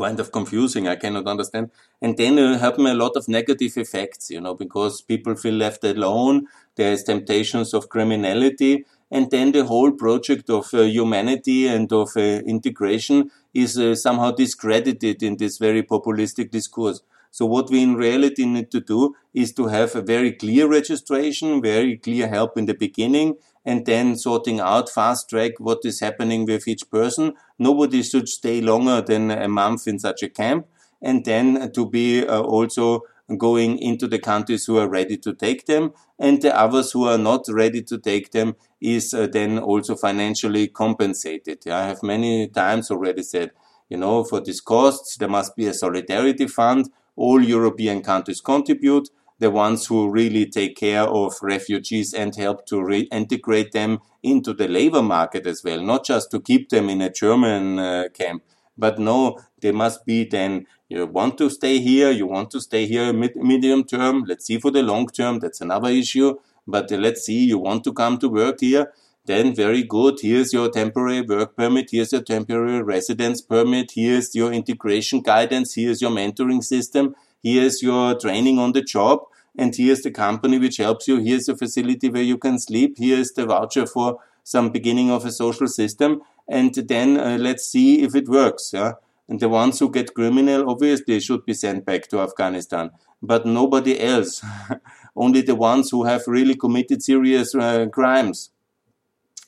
kind 0.00 0.18
of 0.20 0.32
confusing. 0.32 0.88
I 0.88 0.96
cannot 0.96 1.26
understand. 1.26 1.70
And 2.00 2.16
then 2.16 2.38
uh, 2.38 2.58
happen 2.58 2.86
a 2.86 2.94
lot 2.94 3.16
of 3.16 3.28
negative 3.28 3.76
effects, 3.76 4.30
you 4.30 4.40
know, 4.40 4.54
because 4.54 5.02
people 5.02 5.34
feel 5.36 5.54
left 5.54 5.84
alone. 5.84 6.46
There's 6.76 7.02
temptations 7.04 7.74
of 7.74 7.88
criminality. 7.88 8.84
And 9.10 9.30
then 9.30 9.52
the 9.52 9.64
whole 9.64 9.92
project 9.92 10.48
of 10.50 10.72
uh, 10.72 10.82
humanity 10.82 11.66
and 11.66 11.92
of 11.92 12.10
uh, 12.16 12.20
integration 12.20 13.30
is 13.52 13.76
uh, 13.78 13.94
somehow 13.94 14.30
discredited 14.30 15.22
in 15.22 15.36
this 15.36 15.58
very 15.58 15.82
populistic 15.82 16.50
discourse. 16.50 17.00
So 17.32 17.46
what 17.46 17.70
we 17.70 17.82
in 17.82 17.94
reality 17.94 18.44
need 18.44 18.70
to 18.72 18.80
do 18.80 19.14
is 19.32 19.52
to 19.54 19.66
have 19.66 19.94
a 19.94 20.02
very 20.02 20.32
clear 20.32 20.66
registration, 20.66 21.62
very 21.62 21.96
clear 21.96 22.28
help 22.28 22.58
in 22.58 22.66
the 22.66 22.74
beginning, 22.74 23.36
and 23.70 23.86
then 23.86 24.16
sorting 24.16 24.58
out 24.58 24.90
fast 24.98 25.30
track 25.30 25.52
what 25.58 25.80
is 25.84 26.00
happening 26.00 26.44
with 26.44 26.66
each 26.66 26.84
person. 26.90 27.34
Nobody 27.56 28.02
should 28.02 28.28
stay 28.28 28.60
longer 28.60 29.00
than 29.00 29.30
a 29.30 29.46
month 29.46 29.86
in 29.86 29.98
such 30.06 30.24
a 30.24 30.28
camp, 30.40 30.66
and 31.00 31.24
then 31.24 31.70
to 31.76 31.88
be 31.88 32.26
uh, 32.26 32.40
also 32.56 33.02
going 33.38 33.78
into 33.78 34.08
the 34.08 34.18
countries 34.18 34.64
who 34.64 34.76
are 34.76 34.88
ready 34.88 35.16
to 35.18 35.32
take 35.32 35.66
them, 35.66 35.92
and 36.18 36.42
the 36.42 36.52
others 36.64 36.90
who 36.90 37.04
are 37.12 37.22
not 37.30 37.42
ready 37.62 37.80
to 37.90 37.96
take 38.10 38.32
them 38.32 38.56
is 38.80 39.14
uh, 39.14 39.28
then 39.38 39.58
also 39.58 39.94
financially 39.94 40.66
compensated. 40.66 41.58
I 41.68 41.86
have 41.86 42.02
many 42.02 42.48
times 42.48 42.90
already 42.90 43.22
said, 43.22 43.52
you 43.88 43.98
know, 43.98 44.24
for 44.24 44.40
these 44.40 44.60
costs, 44.60 45.16
there 45.16 45.28
must 45.28 45.54
be 45.54 45.66
a 45.66 45.74
solidarity 45.74 46.48
fund 46.48 46.90
all 47.16 47.42
European 47.42 48.02
countries 48.02 48.40
contribute, 48.40 49.10
the 49.40 49.50
ones 49.50 49.86
who 49.86 50.10
really 50.10 50.46
take 50.46 50.76
care 50.76 51.02
of 51.02 51.34
refugees 51.42 52.14
and 52.14 52.36
help 52.36 52.66
to 52.66 52.76
reintegrate 52.76 53.72
them 53.72 53.98
into 54.22 54.52
the 54.52 54.68
labor 54.68 55.02
market 55.02 55.46
as 55.46 55.64
well, 55.64 55.80
not 55.80 56.04
just 56.04 56.30
to 56.30 56.40
keep 56.40 56.68
them 56.68 56.88
in 56.88 57.00
a 57.00 57.10
German 57.10 57.78
uh, 57.78 58.04
camp. 58.14 58.42
But 58.76 58.98
no, 58.98 59.38
they 59.60 59.72
must 59.72 60.06
be 60.06 60.24
then, 60.24 60.66
you 60.88 61.06
want 61.06 61.38
to 61.38 61.50
stay 61.50 61.78
here, 61.80 62.10
you 62.10 62.26
want 62.26 62.50
to 62.52 62.60
stay 62.60 62.86
here 62.86 63.12
mid- 63.12 63.36
medium 63.36 63.84
term, 63.84 64.24
let's 64.26 64.46
see 64.46 64.58
for 64.58 64.70
the 64.70 64.82
long 64.82 65.08
term, 65.08 65.38
that's 65.38 65.60
another 65.60 65.88
issue. 65.88 66.38
But 66.66 66.92
uh, 66.92 66.96
let's 66.96 67.22
see, 67.22 67.44
you 67.44 67.58
want 67.58 67.84
to 67.84 67.92
come 67.92 68.18
to 68.18 68.28
work 68.28 68.60
here, 68.60 68.92
then 69.24 69.54
very 69.54 69.82
good. 69.82 70.18
Here's 70.20 70.52
your 70.52 70.70
temporary 70.70 71.22
work 71.22 71.56
permit. 71.56 71.90
Here's 71.92 72.12
your 72.12 72.22
temporary 72.22 72.82
residence 72.82 73.40
permit. 73.40 73.92
Here's 73.94 74.34
your 74.34 74.52
integration 74.52 75.20
guidance. 75.20 75.74
Here's 75.74 76.00
your 76.02 76.10
mentoring 76.10 76.62
system. 76.64 77.14
Here's 77.42 77.82
your 77.82 78.18
training 78.18 78.58
on 78.58 78.72
the 78.72 78.82
job. 78.82 79.20
And 79.56 79.74
here's 79.74 80.02
the 80.02 80.10
company 80.10 80.58
which 80.58 80.76
helps 80.76 81.08
you. 81.08 81.18
Here's 81.18 81.46
the 81.46 81.56
facility 81.56 82.08
where 82.08 82.22
you 82.22 82.38
can 82.38 82.58
sleep. 82.58 82.96
Here's 82.98 83.32
the 83.32 83.46
voucher 83.46 83.86
for 83.86 84.20
some 84.44 84.70
beginning 84.70 85.10
of 85.10 85.24
a 85.24 85.32
social 85.32 85.68
system, 85.68 86.22
and 86.48 86.74
then 86.74 87.18
uh, 87.18 87.36
let's 87.38 87.66
see 87.66 88.02
if 88.02 88.14
it 88.14 88.28
works. 88.28 88.70
Yeah? 88.72 88.92
And 89.28 89.38
the 89.38 89.48
ones 89.48 89.78
who 89.78 89.90
get 89.90 90.14
criminal, 90.14 90.68
obviously, 90.68 91.20
should 91.20 91.44
be 91.46 91.54
sent 91.54 91.84
back 91.84 92.08
to 92.08 92.20
Afghanistan, 92.20 92.90
but 93.22 93.46
nobody 93.46 94.00
else. 94.00 94.42
Only 95.16 95.42
the 95.42 95.54
ones 95.54 95.90
who 95.90 96.04
have 96.04 96.22
really 96.26 96.56
committed 96.56 97.02
serious 97.02 97.54
uh, 97.54 97.86
crimes. 97.86 98.50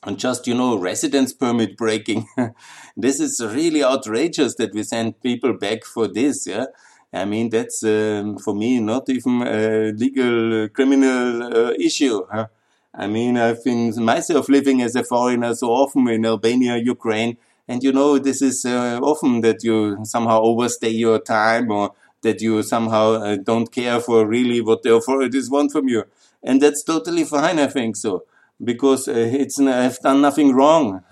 And 0.05 0.19
just, 0.19 0.47
you 0.47 0.53
know, 0.53 0.77
residence 0.77 1.33
permit 1.33 1.77
breaking. 1.77 2.27
this 2.97 3.21
is 3.21 3.41
really 3.41 3.83
outrageous 3.83 4.55
that 4.55 4.73
we 4.73 4.83
send 4.83 5.21
people 5.21 5.53
back 5.53 5.85
for 5.85 6.07
this, 6.07 6.45
yeah? 6.45 6.65
I 7.13 7.25
mean, 7.25 7.49
that's 7.49 7.83
um, 7.83 8.37
for 8.39 8.55
me 8.55 8.79
not 8.79 9.07
even 9.07 9.41
a 9.43 9.91
legal 9.91 10.63
uh, 10.63 10.67
criminal 10.69 11.43
uh, 11.43 11.71
issue. 11.79 12.25
Huh? 12.31 12.47
I 12.93 13.07
mean, 13.07 13.37
I've 13.37 13.63
been 13.63 13.93
myself 14.03 14.49
living 14.49 14.81
as 14.81 14.95
a 14.95 15.03
foreigner 15.03 15.53
so 15.55 15.71
often 15.71 16.07
in 16.07 16.25
Albania, 16.25 16.77
Ukraine, 16.77 17.37
and 17.67 17.83
you 17.83 17.91
know, 17.91 18.17
this 18.19 18.41
is 18.41 18.65
uh, 18.65 18.99
often 19.01 19.41
that 19.41 19.63
you 19.63 19.97
somehow 20.03 20.41
overstay 20.41 20.89
your 20.89 21.19
time 21.19 21.71
or 21.71 21.93
that 22.21 22.41
you 22.41 22.63
somehow 22.63 23.13
uh, 23.13 23.35
don't 23.37 23.71
care 23.71 23.99
for 23.99 24.25
really 24.25 24.61
what 24.61 24.83
the 24.83 24.93
authorities 24.93 25.49
want 25.49 25.71
from 25.71 25.87
you. 25.87 26.03
And 26.41 26.61
that's 26.61 26.83
totally 26.83 27.23
fine, 27.23 27.59
I 27.59 27.67
think 27.67 27.95
so, 27.95 28.25
because 28.63 29.07
uh, 29.07 29.13
it's 29.13 29.59
I've 29.59 29.99
done 29.99 30.21
nothing 30.21 30.53
wrong. 30.53 31.03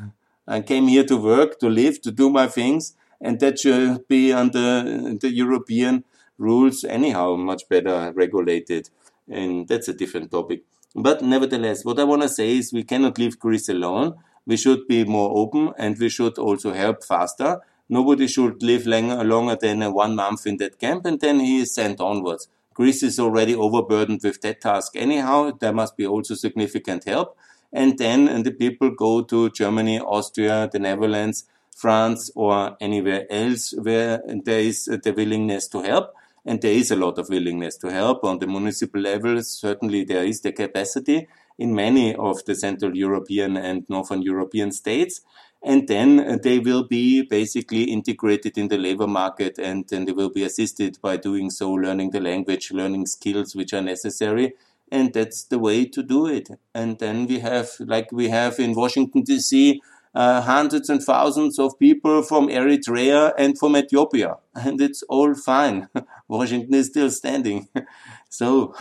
I 0.48 0.62
came 0.62 0.88
here 0.88 1.06
to 1.06 1.18
work, 1.18 1.60
to 1.60 1.70
live, 1.70 2.02
to 2.02 2.12
do 2.12 2.30
my 2.30 2.48
things, 2.48 2.94
and 3.22 3.40
that 3.40 3.60
should 3.60 4.08
be 4.08 4.34
under 4.34 4.84
the 5.16 5.32
European 5.32 6.04
rules 6.38 6.84
anyhow 6.84 7.36
much 7.36 7.70
better 7.70 8.12
regulated. 8.16 8.90
And 9.30 9.68
that's 9.68 9.88
a 9.88 9.94
different 9.94 10.32
topic. 10.32 10.64
But 10.94 11.22
nevertheless 11.22 11.86
what 11.86 12.00
i 12.00 12.04
want 12.04 12.24
to 12.24 12.30
say 12.30 12.58
is 12.58 12.74
we 12.74 12.84
cannot 12.84 13.18
leave 13.18 13.40
greece 13.40 13.70
alone. 13.70 14.16
We 14.46 14.58
should 14.58 14.88
be 14.88 15.06
more 15.06 15.32
open 15.38 15.72
and 15.78 15.98
we 15.98 16.10
should 16.10 16.38
also 16.38 16.74
help 16.74 17.04
faster. 17.04 17.60
Nobody 17.88 18.28
should 18.28 18.64
live 18.64 18.88
longer, 18.88 19.24
longer 19.24 19.58
than 19.62 19.84
uh, 19.84 19.92
one 19.92 20.16
month 20.16 20.48
in 20.48 20.58
that 20.58 20.80
camp 20.80 21.06
and 21.06 21.20
then 21.20 21.40
he 21.40 21.60
is 21.60 21.76
sent 21.76 22.02
onwards. 22.02 22.48
Greece 22.74 23.04
is 23.04 23.20
already 23.20 23.54
overburdened 23.54 24.22
with 24.24 24.42
that 24.42 24.62
task 24.62 24.94
anyhow. 24.96 25.52
There 25.52 25.74
must 25.74 25.96
be 25.96 26.08
also 26.08 26.34
significant 26.36 27.04
help. 27.06 27.38
And 27.72 27.98
then 27.98 28.28
and 28.28 28.44
the 28.46 28.52
people 28.52 28.90
go 28.90 29.22
to 29.22 29.50
germany 29.52 29.98
austria 29.98 30.70
the 30.74 30.80
netherlands 30.80 31.46
France 31.76 32.32
or 32.36 32.78
anywhere 32.80 33.26
else 33.30 33.74
where 33.74 34.22
there 34.44 34.60
is 34.60 34.86
the 34.86 35.14
willingness 35.16 35.68
to 35.70 35.82
help. 35.82 36.14
And 36.46 36.62
there 36.62 36.74
is 36.74 36.92
a 36.92 36.96
lot 36.96 37.20
of 37.20 37.30
willingness 37.30 37.78
to 37.78 37.92
help 37.92 38.24
on 38.24 38.40
the 38.40 38.48
municipal 38.48 39.02
level. 39.02 39.42
Certainly 39.44 40.06
there 40.06 40.24
is 40.24 40.42
the 40.42 40.52
capacity 40.52 41.28
in 41.58 41.76
many 41.76 42.16
of 42.16 42.44
the 42.46 42.56
Central 42.56 42.98
European 42.98 43.58
and 43.58 43.86
Northern 43.90 44.22
European 44.22 44.72
states. 44.72 45.22
And 45.64 45.88
then 45.88 46.40
they 46.42 46.58
will 46.58 46.84
be 46.84 47.22
basically 47.22 47.84
integrated 47.84 48.58
in 48.58 48.68
the 48.68 48.80
labor 48.80 49.06
market 49.06 49.60
and 49.60 49.88
then 49.88 50.06
they 50.06 50.12
will 50.12 50.32
be 50.32 50.44
assisted 50.44 50.98
by 51.02 51.18
doing 51.18 51.52
so, 51.52 51.72
learning 51.72 52.10
the 52.12 52.20
language, 52.20 52.72
learning 52.72 53.06
skills 53.06 53.56
which 53.56 53.74
are 53.74 53.82
necessary. 53.82 54.54
And 54.92 55.14
that's 55.14 55.44
the 55.44 55.60
way 55.60 55.86
to 55.86 56.02
do 56.02 56.26
it. 56.26 56.50
And 56.74 56.98
then 56.98 57.28
we 57.28 57.40
have, 57.40 57.70
like 57.80 58.12
we 58.12 58.30
have 58.30 58.60
in 58.60 58.74
Washington 58.74 59.24
DC, 59.24 59.78
uh, 60.14 60.42
hundreds 60.42 60.90
and 60.90 61.02
thousands 61.02 61.58
of 61.58 61.78
people 61.80 62.22
from 62.22 62.48
Eritrea 62.48 63.34
and 63.38 63.58
from 63.58 63.78
Ethiopia, 63.78 64.38
and 64.56 64.82
it's 64.82 65.04
all 65.04 65.34
fine. 65.34 65.88
Washington 66.28 66.74
is 66.74 66.88
still 66.88 67.10
standing. 67.10 67.68
so 68.30 68.74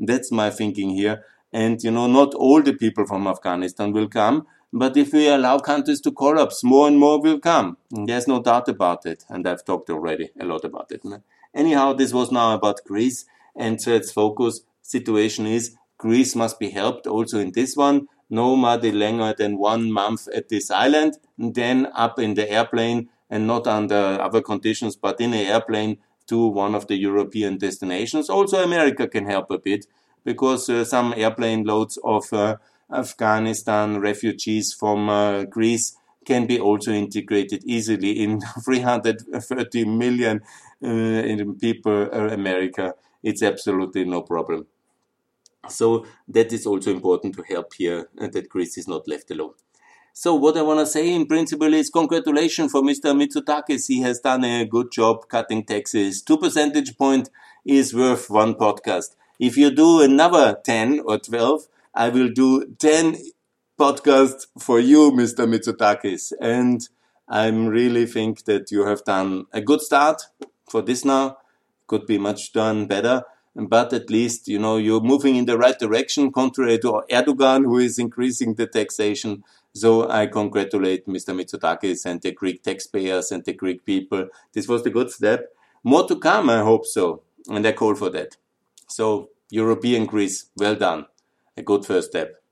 that's 0.00 0.32
my 0.32 0.50
thinking 0.50 0.90
here. 0.90 1.24
And 1.52 1.82
you 1.82 1.90
know, 1.90 2.06
not 2.06 2.34
all 2.34 2.62
the 2.62 2.72
people 2.72 3.06
from 3.06 3.26
Afghanistan 3.26 3.92
will 3.92 4.08
come, 4.08 4.46
but 4.72 4.96
if 4.96 5.12
we 5.12 5.28
allow 5.28 5.58
countries 5.58 6.00
to 6.00 6.10
collapse, 6.10 6.64
more 6.64 6.88
and 6.88 6.98
more 6.98 7.20
will 7.20 7.38
come. 7.38 7.76
There's 7.90 8.26
no 8.26 8.42
doubt 8.42 8.68
about 8.68 9.06
it. 9.06 9.24
And 9.28 9.46
I've 9.46 9.64
talked 9.64 9.88
already 9.88 10.30
a 10.40 10.44
lot 10.44 10.64
about 10.64 10.90
it. 10.90 11.02
Anyhow, 11.54 11.92
this 11.92 12.12
was 12.12 12.32
now 12.32 12.54
about 12.54 12.80
Greece, 12.84 13.24
and 13.54 13.80
so 13.80 13.92
its 13.94 14.10
focus 14.10 14.62
situation 14.82 15.46
is 15.46 15.76
Greece 15.96 16.34
must 16.34 16.58
be 16.58 16.70
helped 16.70 17.06
also 17.06 17.38
in 17.38 17.52
this 17.52 17.76
one 17.76 18.08
no 18.30 18.56
more 18.56 18.76
longer 18.76 19.34
than 19.36 19.58
one 19.58 19.92
month 19.92 20.28
at 20.28 20.48
this 20.48 20.70
island, 20.70 21.18
and 21.38 21.54
then 21.54 21.88
up 21.94 22.18
in 22.18 22.34
the 22.34 22.50
airplane 22.50 23.08
and 23.30 23.46
not 23.46 23.66
under 23.66 24.20
other 24.20 24.40
conditions, 24.40 24.96
but 24.96 25.20
in 25.20 25.32
an 25.32 25.46
airplane 25.46 25.98
to 26.26 26.46
one 26.46 26.74
of 26.74 26.86
the 26.86 26.96
European 26.96 27.58
destinations. 27.58 28.30
Also, 28.30 28.62
America 28.62 29.06
can 29.08 29.26
help 29.26 29.50
a 29.50 29.58
bit 29.58 29.86
because 30.24 30.68
uh, 30.68 30.84
some 30.84 31.14
airplane 31.16 31.64
loads 31.64 31.98
of 32.02 32.32
uh, 32.32 32.56
Afghanistan 32.92 34.00
refugees 34.00 34.74
from 34.78 35.08
uh, 35.08 35.44
Greece 35.44 35.96
can 36.24 36.46
be 36.46 36.58
also 36.58 36.92
integrated 36.92 37.62
easily 37.66 38.22
in 38.22 38.40
330 38.64 39.84
million 39.84 40.40
uh, 40.82 41.44
people 41.60 42.08
uh, 42.12 42.28
America. 42.28 42.94
It's 43.22 43.42
absolutely 43.42 44.04
no 44.04 44.22
problem. 44.22 44.66
So 45.68 46.06
that 46.28 46.52
is 46.52 46.66
also 46.66 46.90
important 46.90 47.34
to 47.36 47.42
help 47.42 47.74
here 47.74 48.08
and 48.18 48.32
that 48.32 48.48
Greece 48.48 48.78
is 48.78 48.88
not 48.88 49.08
left 49.08 49.30
alone. 49.30 49.54
So 50.12 50.36
what 50.36 50.56
I 50.56 50.62
want 50.62 50.78
to 50.78 50.86
say 50.86 51.12
in 51.12 51.26
principle 51.26 51.74
is 51.74 51.90
congratulations 51.90 52.70
for 52.70 52.82
Mr. 52.82 53.12
Mitsotakis. 53.14 53.88
He 53.88 54.00
has 54.02 54.20
done 54.20 54.44
a 54.44 54.64
good 54.64 54.92
job 54.92 55.28
cutting 55.28 55.64
taxes. 55.64 56.22
Two 56.22 56.38
percentage 56.38 56.96
point 56.96 57.30
is 57.64 57.92
worth 57.92 58.30
one 58.30 58.54
podcast. 58.54 59.16
If 59.40 59.56
you 59.56 59.72
do 59.72 60.02
another 60.02 60.56
10 60.64 61.00
or 61.00 61.18
12, 61.18 61.66
I 61.94 62.10
will 62.10 62.28
do 62.28 62.76
10 62.78 63.16
podcasts 63.76 64.46
for 64.56 64.78
you, 64.78 65.10
Mr. 65.10 65.48
Mitsotakis. 65.48 66.32
And 66.40 66.88
I 67.28 67.48
really 67.48 68.06
think 68.06 68.44
that 68.44 68.70
you 68.70 68.86
have 68.86 69.02
done 69.02 69.46
a 69.52 69.60
good 69.60 69.80
start 69.80 70.22
for 70.70 70.80
this 70.80 71.04
now. 71.04 71.38
Could 71.88 72.06
be 72.06 72.18
much 72.18 72.52
done 72.52 72.86
better 72.86 73.24
but 73.56 73.92
at 73.92 74.10
least 74.10 74.48
you 74.48 74.58
know 74.58 74.76
you're 74.76 75.00
moving 75.00 75.36
in 75.36 75.46
the 75.46 75.58
right 75.58 75.78
direction, 75.78 76.32
contrary 76.32 76.78
to 76.78 77.02
Erdogan, 77.10 77.64
who 77.64 77.78
is 77.78 77.98
increasing 77.98 78.54
the 78.54 78.66
taxation. 78.66 79.44
So 79.74 80.08
I 80.08 80.26
congratulate 80.28 81.06
Mr. 81.06 81.34
Mitsotakis 81.34 82.06
and 82.06 82.20
the 82.22 82.32
Greek 82.32 82.62
taxpayers 82.62 83.32
and 83.32 83.44
the 83.44 83.52
Greek 83.52 83.84
people. 83.84 84.28
This 84.52 84.68
was 84.68 84.86
a 84.86 84.90
good 84.90 85.10
step. 85.10 85.48
More 85.82 86.06
to 86.06 86.18
come, 86.18 86.48
I 86.48 86.60
hope 86.60 86.86
so, 86.86 87.22
and 87.48 87.66
I 87.66 87.72
call 87.72 87.94
for 87.94 88.10
that. 88.10 88.36
So 88.88 89.30
European 89.50 90.06
Greece, 90.06 90.46
well 90.56 90.76
done, 90.76 91.06
a 91.56 91.62
good 91.62 91.84
first 91.84 92.10
step. 92.10 92.43